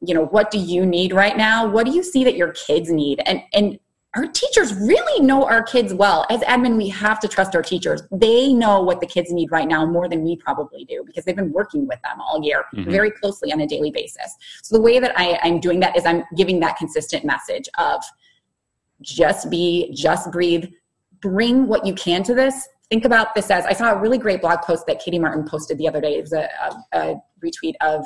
you 0.00 0.14
know, 0.14 0.26
what 0.26 0.50
do 0.50 0.58
you 0.58 0.86
need 0.86 1.12
right 1.12 1.36
now? 1.36 1.66
What 1.66 1.84
do 1.84 1.92
you 1.92 2.02
see 2.02 2.22
that 2.24 2.36
your 2.36 2.52
kids 2.52 2.90
need? 2.90 3.22
And, 3.26 3.42
and 3.52 3.78
our 4.16 4.26
teachers 4.26 4.74
really 4.74 5.24
know 5.24 5.44
our 5.44 5.62
kids 5.62 5.94
well. 5.94 6.26
As 6.30 6.40
admin, 6.40 6.76
we 6.76 6.88
have 6.88 7.20
to 7.20 7.28
trust 7.28 7.54
our 7.54 7.62
teachers. 7.62 8.02
They 8.10 8.52
know 8.52 8.82
what 8.82 9.00
the 9.00 9.06
kids 9.06 9.32
need 9.32 9.52
right 9.52 9.68
now 9.68 9.86
more 9.86 10.08
than 10.08 10.24
we 10.24 10.36
probably 10.36 10.84
do 10.84 11.04
because 11.06 11.24
they've 11.24 11.36
been 11.36 11.52
working 11.52 11.86
with 11.86 12.00
them 12.02 12.20
all 12.20 12.42
year 12.42 12.64
mm-hmm. 12.74 12.90
very 12.90 13.10
closely 13.12 13.52
on 13.52 13.60
a 13.60 13.66
daily 13.66 13.90
basis. 13.90 14.36
So 14.62 14.76
the 14.76 14.82
way 14.82 14.98
that 14.98 15.12
I, 15.16 15.38
I'm 15.42 15.60
doing 15.60 15.78
that 15.80 15.96
is 15.96 16.04
I'm 16.06 16.24
giving 16.36 16.58
that 16.60 16.76
consistent 16.76 17.24
message 17.24 17.68
of 17.78 18.02
just 19.02 19.50
be, 19.50 19.92
just 19.94 20.30
breathe, 20.30 20.66
bring 21.20 21.66
what 21.66 21.86
you 21.86 21.94
can 21.94 22.22
to 22.24 22.34
this. 22.34 22.68
Think 22.88 23.04
about 23.04 23.34
this 23.34 23.50
as 23.50 23.66
I 23.66 23.72
saw 23.72 23.92
a 23.92 23.98
really 23.98 24.18
great 24.18 24.40
blog 24.40 24.60
post 24.62 24.86
that 24.86 25.00
Katie 25.00 25.18
Martin 25.18 25.44
posted 25.44 25.78
the 25.78 25.86
other 25.86 26.00
day. 26.00 26.18
It 26.18 26.22
was 26.22 26.32
a, 26.32 26.48
a, 26.92 26.98
a 26.98 27.22
retweet 27.44 27.74
of, 27.80 28.04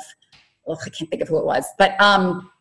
oh, 0.67 0.77
I 0.85 0.89
can't 0.89 1.09
think 1.09 1.21
of 1.21 1.27
who 1.27 1.39
it 1.39 1.45
was, 1.45 1.65
but 1.77 1.99
um, 1.99 2.51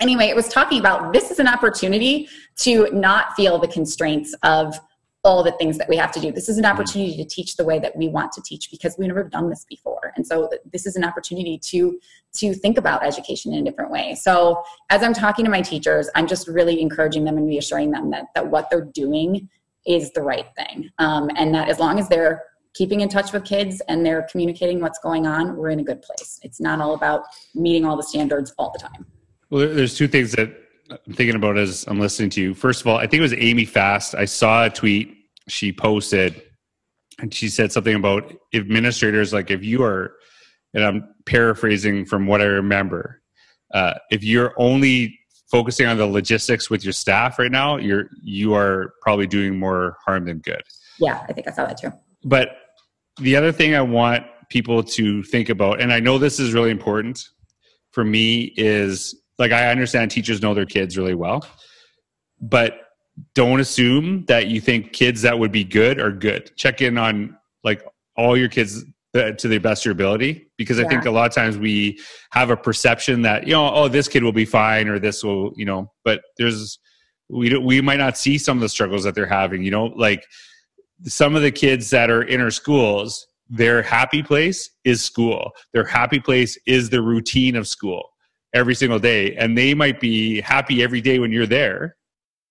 anyway, 0.00 0.26
it 0.26 0.36
was 0.36 0.48
talking 0.48 0.80
about 0.80 1.12
this 1.12 1.30
is 1.30 1.38
an 1.38 1.48
opportunity 1.48 2.28
to 2.58 2.88
not 2.92 3.34
feel 3.34 3.58
the 3.58 3.68
constraints 3.68 4.34
of 4.42 4.78
all 5.26 5.42
the 5.42 5.52
things 5.52 5.76
that 5.78 5.88
we 5.88 5.96
have 5.96 6.12
to 6.12 6.20
do. 6.20 6.32
This 6.32 6.48
is 6.48 6.56
an 6.56 6.64
mm. 6.64 6.72
opportunity 6.72 7.16
to 7.16 7.24
teach 7.24 7.56
the 7.56 7.64
way 7.64 7.78
that 7.78 7.96
we 7.96 8.08
want 8.08 8.32
to 8.32 8.42
teach 8.42 8.70
because 8.70 8.96
we've 8.98 9.08
never 9.08 9.24
done 9.24 9.50
this 9.50 9.66
before. 9.68 10.12
And 10.16 10.26
so 10.26 10.48
this 10.72 10.86
is 10.86 10.96
an 10.96 11.04
opportunity 11.04 11.58
to 11.58 11.98
to 12.34 12.54
think 12.54 12.78
about 12.78 13.04
education 13.04 13.52
in 13.52 13.66
a 13.66 13.70
different 13.70 13.90
way. 13.90 14.14
So 14.14 14.62
as 14.90 15.02
I'm 15.02 15.14
talking 15.14 15.44
to 15.44 15.50
my 15.50 15.62
teachers, 15.62 16.08
I'm 16.14 16.26
just 16.26 16.48
really 16.48 16.80
encouraging 16.80 17.24
them 17.24 17.36
and 17.36 17.46
reassuring 17.46 17.90
them 17.90 18.10
that 18.10 18.26
that 18.34 18.46
what 18.46 18.70
they're 18.70 18.84
doing 18.84 19.48
is 19.86 20.12
the 20.12 20.22
right 20.22 20.46
thing. 20.56 20.90
Um, 20.98 21.30
and 21.36 21.54
that 21.54 21.68
as 21.68 21.78
long 21.78 21.98
as 21.98 22.08
they're 22.08 22.42
keeping 22.74 23.00
in 23.00 23.08
touch 23.08 23.32
with 23.32 23.44
kids 23.44 23.80
and 23.88 24.04
they're 24.04 24.26
communicating 24.30 24.80
what's 24.80 24.98
going 24.98 25.26
on, 25.26 25.56
we're 25.56 25.70
in 25.70 25.80
a 25.80 25.84
good 25.84 26.02
place. 26.02 26.38
It's 26.42 26.60
not 26.60 26.80
all 26.80 26.94
about 26.94 27.22
meeting 27.54 27.84
all 27.84 27.96
the 27.96 28.02
standards 28.02 28.52
all 28.58 28.70
the 28.72 28.78
time. 28.78 29.06
Well, 29.48 29.68
there's 29.74 29.96
two 29.96 30.08
things 30.08 30.32
that 30.32 30.50
I'm 30.90 31.14
thinking 31.14 31.36
about 31.36 31.56
as 31.56 31.84
I'm 31.88 31.98
listening 31.98 32.30
to 32.30 32.42
you. 32.42 32.54
First 32.54 32.80
of 32.80 32.86
all, 32.86 32.98
I 32.98 33.06
think 33.06 33.14
it 33.14 33.22
was 33.22 33.34
Amy 33.34 33.64
Fast. 33.64 34.14
I 34.14 34.24
saw 34.24 34.66
a 34.66 34.70
tweet 34.70 35.15
she 35.48 35.72
posted, 35.72 36.42
and 37.18 37.32
she 37.32 37.48
said 37.48 37.72
something 37.72 37.94
about 37.94 38.32
administrators 38.54 39.32
like 39.32 39.50
if 39.50 39.64
you 39.64 39.82
are, 39.82 40.12
and 40.74 40.84
I'm 40.84 41.14
paraphrasing 41.24 42.04
from 42.04 42.26
what 42.26 42.40
I 42.40 42.46
remember, 42.46 43.22
uh, 43.72 43.94
if 44.10 44.22
you're 44.22 44.54
only 44.58 45.18
focusing 45.50 45.86
on 45.86 45.96
the 45.96 46.06
logistics 46.06 46.68
with 46.68 46.84
your 46.84 46.92
staff 46.92 47.38
right 47.38 47.50
now, 47.50 47.76
you're 47.76 48.08
you 48.22 48.54
are 48.54 48.94
probably 49.02 49.26
doing 49.26 49.58
more 49.58 49.96
harm 50.04 50.24
than 50.26 50.38
good. 50.38 50.62
Yeah, 50.98 51.24
I 51.28 51.32
think 51.32 51.48
I 51.48 51.52
saw 51.52 51.66
that 51.66 51.78
too. 51.78 51.92
But 52.24 52.56
the 53.20 53.36
other 53.36 53.52
thing 53.52 53.74
I 53.74 53.82
want 53.82 54.24
people 54.48 54.82
to 54.82 55.22
think 55.24 55.48
about, 55.48 55.80
and 55.80 55.92
I 55.92 56.00
know 56.00 56.18
this 56.18 56.38
is 56.38 56.52
really 56.52 56.70
important 56.70 57.22
for 57.92 58.04
me, 58.04 58.52
is 58.56 59.14
like 59.38 59.52
I 59.52 59.70
understand 59.70 60.10
teachers 60.10 60.42
know 60.42 60.54
their 60.54 60.66
kids 60.66 60.98
really 60.98 61.14
well, 61.14 61.46
but 62.40 62.80
don't 63.34 63.60
assume 63.60 64.24
that 64.26 64.48
you 64.48 64.60
think 64.60 64.92
kids 64.92 65.22
that 65.22 65.38
would 65.38 65.52
be 65.52 65.64
good 65.64 66.00
are 66.00 66.12
good. 66.12 66.50
Check 66.56 66.82
in 66.82 66.98
on 66.98 67.36
like 67.64 67.82
all 68.16 68.36
your 68.36 68.48
kids 68.48 68.84
uh, 69.14 69.32
to 69.32 69.48
the 69.48 69.58
best 69.58 69.82
of 69.82 69.86
your 69.86 69.92
ability 69.92 70.50
because 70.56 70.78
I 70.78 70.86
think 70.86 71.06
a 71.06 71.10
lot 71.10 71.26
of 71.26 71.34
times 71.34 71.56
we 71.56 71.98
have 72.32 72.50
a 72.50 72.56
perception 72.56 73.22
that 73.22 73.46
you 73.46 73.54
know 73.54 73.72
oh 73.72 73.88
this 73.88 74.08
kid 74.08 74.22
will 74.22 74.32
be 74.32 74.44
fine 74.44 74.88
or 74.88 74.98
this 74.98 75.24
will 75.24 75.52
you 75.56 75.64
know 75.64 75.90
but 76.04 76.20
there's 76.36 76.78
we 77.30 77.48
don't, 77.48 77.64
we 77.64 77.80
might 77.80 77.98
not 77.98 78.18
see 78.18 78.36
some 78.36 78.58
of 78.58 78.60
the 78.60 78.68
struggles 78.68 79.04
that 79.04 79.14
they're 79.14 79.26
having 79.26 79.62
you 79.62 79.70
know? 79.70 79.86
Like 79.86 80.26
some 81.04 81.34
of 81.34 81.42
the 81.42 81.50
kids 81.50 81.88
that 81.90 82.10
are 82.10 82.22
in 82.22 82.40
our 82.40 82.50
schools 82.50 83.26
their 83.48 83.80
happy 83.80 84.24
place 84.24 84.70
is 84.84 85.04
school. 85.04 85.52
Their 85.72 85.84
happy 85.84 86.18
place 86.18 86.58
is 86.66 86.90
the 86.90 87.00
routine 87.00 87.54
of 87.54 87.68
school 87.68 88.10
every 88.54 88.74
single 88.74 88.98
day 88.98 89.36
and 89.36 89.56
they 89.56 89.72
might 89.72 90.00
be 90.00 90.40
happy 90.40 90.82
every 90.82 91.00
day 91.00 91.18
when 91.18 91.30
you're 91.30 91.46
there 91.46 91.96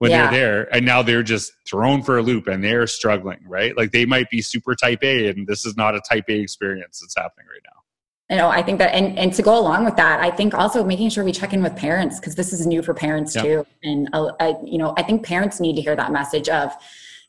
when 0.06 0.12
yeah. 0.12 0.30
they're 0.30 0.40
there 0.40 0.76
and 0.76 0.86
now 0.86 1.02
they're 1.02 1.24
just 1.24 1.52
thrown 1.68 2.04
for 2.04 2.20
a 2.20 2.22
loop 2.22 2.48
and 2.48 2.64
they're 2.64 2.88
struggling 2.88 3.40
right? 3.48 3.76
Like 3.76 3.92
they 3.92 4.06
might 4.06 4.30
be 4.30 4.42
super 4.42 4.76
type 4.76 5.04
a 5.04 5.30
and 5.30 5.48
this 5.48 5.66
is 5.66 5.76
not 5.76 5.96
a 5.96 6.02
type 6.02 6.26
a 6.30 6.34
experience 6.34 7.00
that's 7.02 7.16
happening 7.18 7.48
right 7.48 7.62
now. 7.64 7.82
You 8.30 8.38
know 8.38 8.48
i 8.50 8.64
think 8.64 8.80
that 8.80 8.96
and, 8.96 9.18
and 9.20 9.32
to 9.34 9.44
go 9.44 9.56
along 9.60 9.86
with 9.86 9.96
that 9.98 10.20
i 10.20 10.32
think 10.32 10.56
also 10.56 10.84
making 10.84 11.10
sure 11.10 11.24
we 11.24 11.32
check 11.32 11.54
in 11.54 11.62
with 11.62 11.76
parents 11.76 12.20
because 12.20 12.34
this 12.34 12.54
is 12.54 12.66
new 12.66 12.82
for 12.82 12.96
parents 12.96 13.34
too. 13.34 13.64
And 13.84 14.10
uh, 14.14 14.32
I, 14.40 14.56
you 14.64 14.80
know 14.80 14.96
i 14.98 15.04
think 15.04 15.24
parents 15.24 15.60
need 15.60 15.76
to 15.76 15.82
hear 15.84 15.96
that 15.96 16.12
message 16.12 16.50
of 16.50 16.74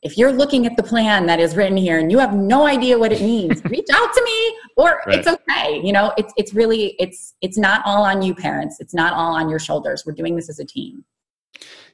if 0.02 0.16
you're 0.16 0.32
looking 0.32 0.66
at 0.66 0.76
the 0.76 0.82
plan 0.82 1.26
that 1.26 1.40
is 1.40 1.56
written 1.56 1.76
here 1.76 1.98
and 1.98 2.10
you 2.10 2.18
have 2.18 2.34
no 2.34 2.66
idea 2.66 2.98
what 2.98 3.12
it 3.12 3.20
means 3.20 3.62
reach 3.76 3.88
out 3.92 4.12
to 4.14 4.22
me 4.24 4.58
or 4.76 5.00
right. 5.06 5.18
it's 5.18 5.28
okay. 5.28 5.80
You 5.82 5.92
know 5.92 6.12
it's 6.16 6.32
it's 6.36 6.54
really 6.54 6.94
it's 6.98 7.34
it's 7.40 7.58
not 7.58 7.82
all 7.84 8.04
on 8.04 8.22
you 8.22 8.34
parents. 8.34 8.80
It's 8.80 8.94
not 8.94 9.12
all 9.12 9.34
on 9.34 9.48
your 9.48 9.58
shoulders. 9.58 10.04
We're 10.06 10.12
doing 10.12 10.36
this 10.36 10.48
as 10.48 10.58
a 10.58 10.64
team 10.64 11.04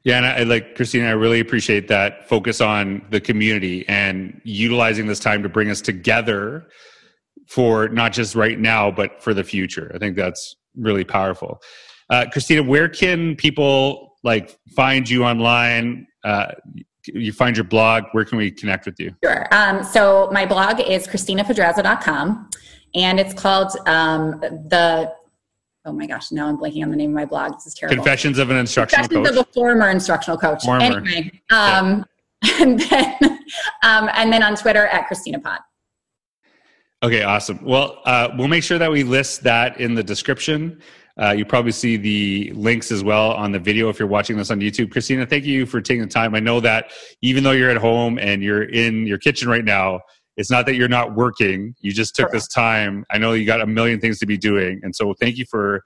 yeah 0.05 0.17
and 0.17 0.27
i 0.27 0.43
like 0.43 0.75
christina 0.75 1.07
i 1.07 1.13
really 1.13 1.41
appreciate 1.41 1.89
that 1.89 2.29
focus 2.29 2.61
on 2.61 3.05
the 3.11 3.21
community 3.21 3.87
and 3.89 4.41
utilizing 4.45 5.07
this 5.07 5.21
time 5.21 5.43
to 5.43 5.49
bring 5.49 5.71
us 5.71 5.81
together 5.81 6.67
for 7.49 7.89
not 7.89 8.13
just 8.13 8.35
right 8.35 8.59
now 8.59 8.91
but 8.91 9.23
for 9.23 9.35
the 9.35 9.45
future 9.45 9.91
i 9.95 9.99
think 9.99 10.17
that's 10.17 10.57
really 10.77 11.05
powerful 11.05 11.61
uh, 12.11 12.25
christina 12.33 12.63
where 12.63 12.89
can 12.89 13.37
people 13.37 14.17
like 14.25 14.59
find 14.75 15.09
you 15.09 15.25
online 15.25 16.07
uh, 16.25 16.53
you 17.07 17.33
find 17.33 17.57
your 17.57 17.65
blog, 17.65 18.05
where 18.13 18.25
can 18.25 18.39
we 18.39 18.51
connect 18.51 18.87
with 18.87 18.99
you? 19.01 19.15
Sure. 19.25 19.47
Um, 19.53 19.83
so 19.83 20.29
my 20.33 20.47
blog 20.47 20.81
is 20.81 21.07
christinapodraza.com 21.07 22.51
and 22.95 23.19
it's 23.19 23.35
called 23.35 23.73
um, 23.87 24.41
the 24.41 25.13
oh 25.85 25.93
my 25.93 26.07
gosh, 26.07 26.33
now 26.33 26.49
I'm 26.49 26.59
blanking 26.59 26.83
on 26.83 26.91
the 26.91 26.97
name 26.97 27.11
of 27.11 27.15
my 27.15 27.25
blog. 27.25 27.55
This 27.55 27.67
is 27.67 27.75
terrible. 27.75 27.97
Confessions 27.97 28.39
of 28.39 28.51
an 28.51 28.57
instructional 28.57 29.09
Confessions 29.09 29.37
coach. 29.37 29.47
of 29.47 29.49
a 29.49 29.53
former 29.53 29.91
instructional 29.91 30.39
coach. 30.39 30.65
Former. 30.65 30.83
Anyway, 30.83 31.31
um, 31.51 32.05
yeah. 32.43 32.53
and 32.61 32.81
then 32.81 33.17
um, 33.83 34.11
and 34.15 34.33
then 34.33 34.43
on 34.43 34.57
Twitter 34.57 34.87
at 34.87 35.07
Christina 35.07 35.39
Pod. 35.39 35.61
Okay, 37.03 37.25
awesome. 37.25 37.59
Well, 37.65 37.99
uh, 38.05 38.29
we'll 38.39 38.49
make 38.49 38.63
sure 38.63 38.79
that 38.79 38.91
we 38.91 39.03
list 39.03 39.43
that 39.43 39.81
in 39.81 39.95
the 39.95 40.05
description. 40.05 40.81
Uh, 41.21 41.31
you 41.31 41.45
probably 41.45 41.73
see 41.73 41.97
the 41.97 42.53
links 42.55 42.91
as 42.91 43.05
well 43.05 43.33
on 43.33 43.53
the 43.53 43.59
video 43.59 43.89
if 43.89 43.99
you're 43.99 44.09
watching 44.09 44.37
this 44.37 44.51
on 44.51 44.61
YouTube. 44.61 44.91
Christina, 44.91 45.27
thank 45.27 45.45
you 45.45 45.67
for 45.67 45.81
taking 45.81 46.03
the 46.03 46.09
time. 46.09 46.35
I 46.35 46.41
know 46.41 46.61
that 46.61 46.93
even 47.21 47.45
though 47.45 47.51
you're 47.51 47.71
at 47.71 47.77
home 47.77 48.19
and 48.19 48.43
you're 48.43 48.63
in 48.63 49.07
your 49.07 49.19
kitchen 49.19 49.49
right 49.49 49.65
now, 49.65 50.01
it's 50.37 50.51
not 50.51 50.67
that 50.67 50.75
you're 50.75 50.89
not 50.89 51.15
working. 51.15 51.75
You 51.81 51.93
just 51.93 52.15
took 52.15 52.31
this 52.31 52.49
time. 52.49 53.05
I 53.11 53.19
know 53.19 53.33
you 53.33 53.45
got 53.45 53.61
a 53.61 53.67
million 53.67 54.01
things 54.01 54.19
to 54.21 54.27
be 54.27 54.39
doing. 54.39 54.81
And 54.83 54.95
so 54.95 55.15
thank 55.15 55.37
you 55.37 55.45
for 55.45 55.85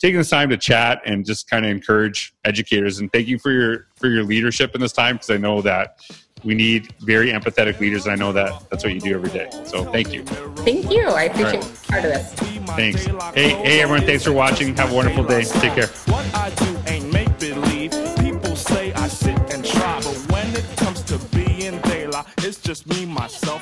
taking 0.00 0.18
this 0.18 0.30
time 0.30 0.48
to 0.50 0.56
chat 0.56 1.00
and 1.04 1.24
just 1.24 1.48
kind 1.48 1.64
of 1.64 1.70
encourage 1.70 2.34
educators 2.44 2.98
and 2.98 3.12
thank 3.12 3.28
you 3.28 3.38
for 3.38 3.52
your 3.52 3.86
for 3.94 4.08
your 4.08 4.24
leadership 4.24 4.74
in 4.74 4.80
this 4.80 4.92
time 4.92 5.14
because 5.14 5.30
I 5.30 5.36
know 5.36 5.62
that 5.62 6.00
we 6.42 6.54
need 6.54 6.92
very 7.02 7.28
empathetic 7.28 7.78
leaders 7.78 8.06
and 8.06 8.12
I 8.12 8.16
know 8.16 8.32
that 8.32 8.68
that's 8.68 8.82
what 8.82 8.92
you 8.92 9.00
do 9.00 9.14
every 9.14 9.30
day. 9.30 9.48
So 9.64 9.84
thank 9.92 10.12
you. 10.12 10.24
Thank 10.24 10.90
you. 10.90 11.06
I 11.06 11.24
appreciate 11.24 11.62
right. 11.62 11.82
part 11.88 12.04
of 12.04 12.10
this. 12.10 12.32
Thanks. 12.70 13.04
Hey, 13.34 13.50
hey 13.50 13.80
everyone, 13.80 14.04
thanks 14.04 14.24
for 14.24 14.32
watching. 14.32 14.74
Have 14.76 14.90
a 14.90 14.94
wonderful 14.94 15.24
day. 15.24 15.44
Take 15.44 15.74
care. 15.74 15.86
What 15.86 16.34
I 16.34 16.50
do 16.50 16.78
ain't 16.88 17.12
make 17.12 17.38
believe. 17.38 17.90
People 18.18 18.56
say 18.56 18.92
I 18.94 19.08
sit 19.08 19.38
and 19.52 19.64
try, 19.64 20.00
but 20.00 20.16
when 20.32 20.48
it 20.54 20.64
comes 20.76 21.02
to 21.02 21.18
being 21.36 21.80
daylight, 21.82 22.26
it's 22.38 22.60
just 22.60 22.86
me, 22.88 23.06
myself, 23.06 23.61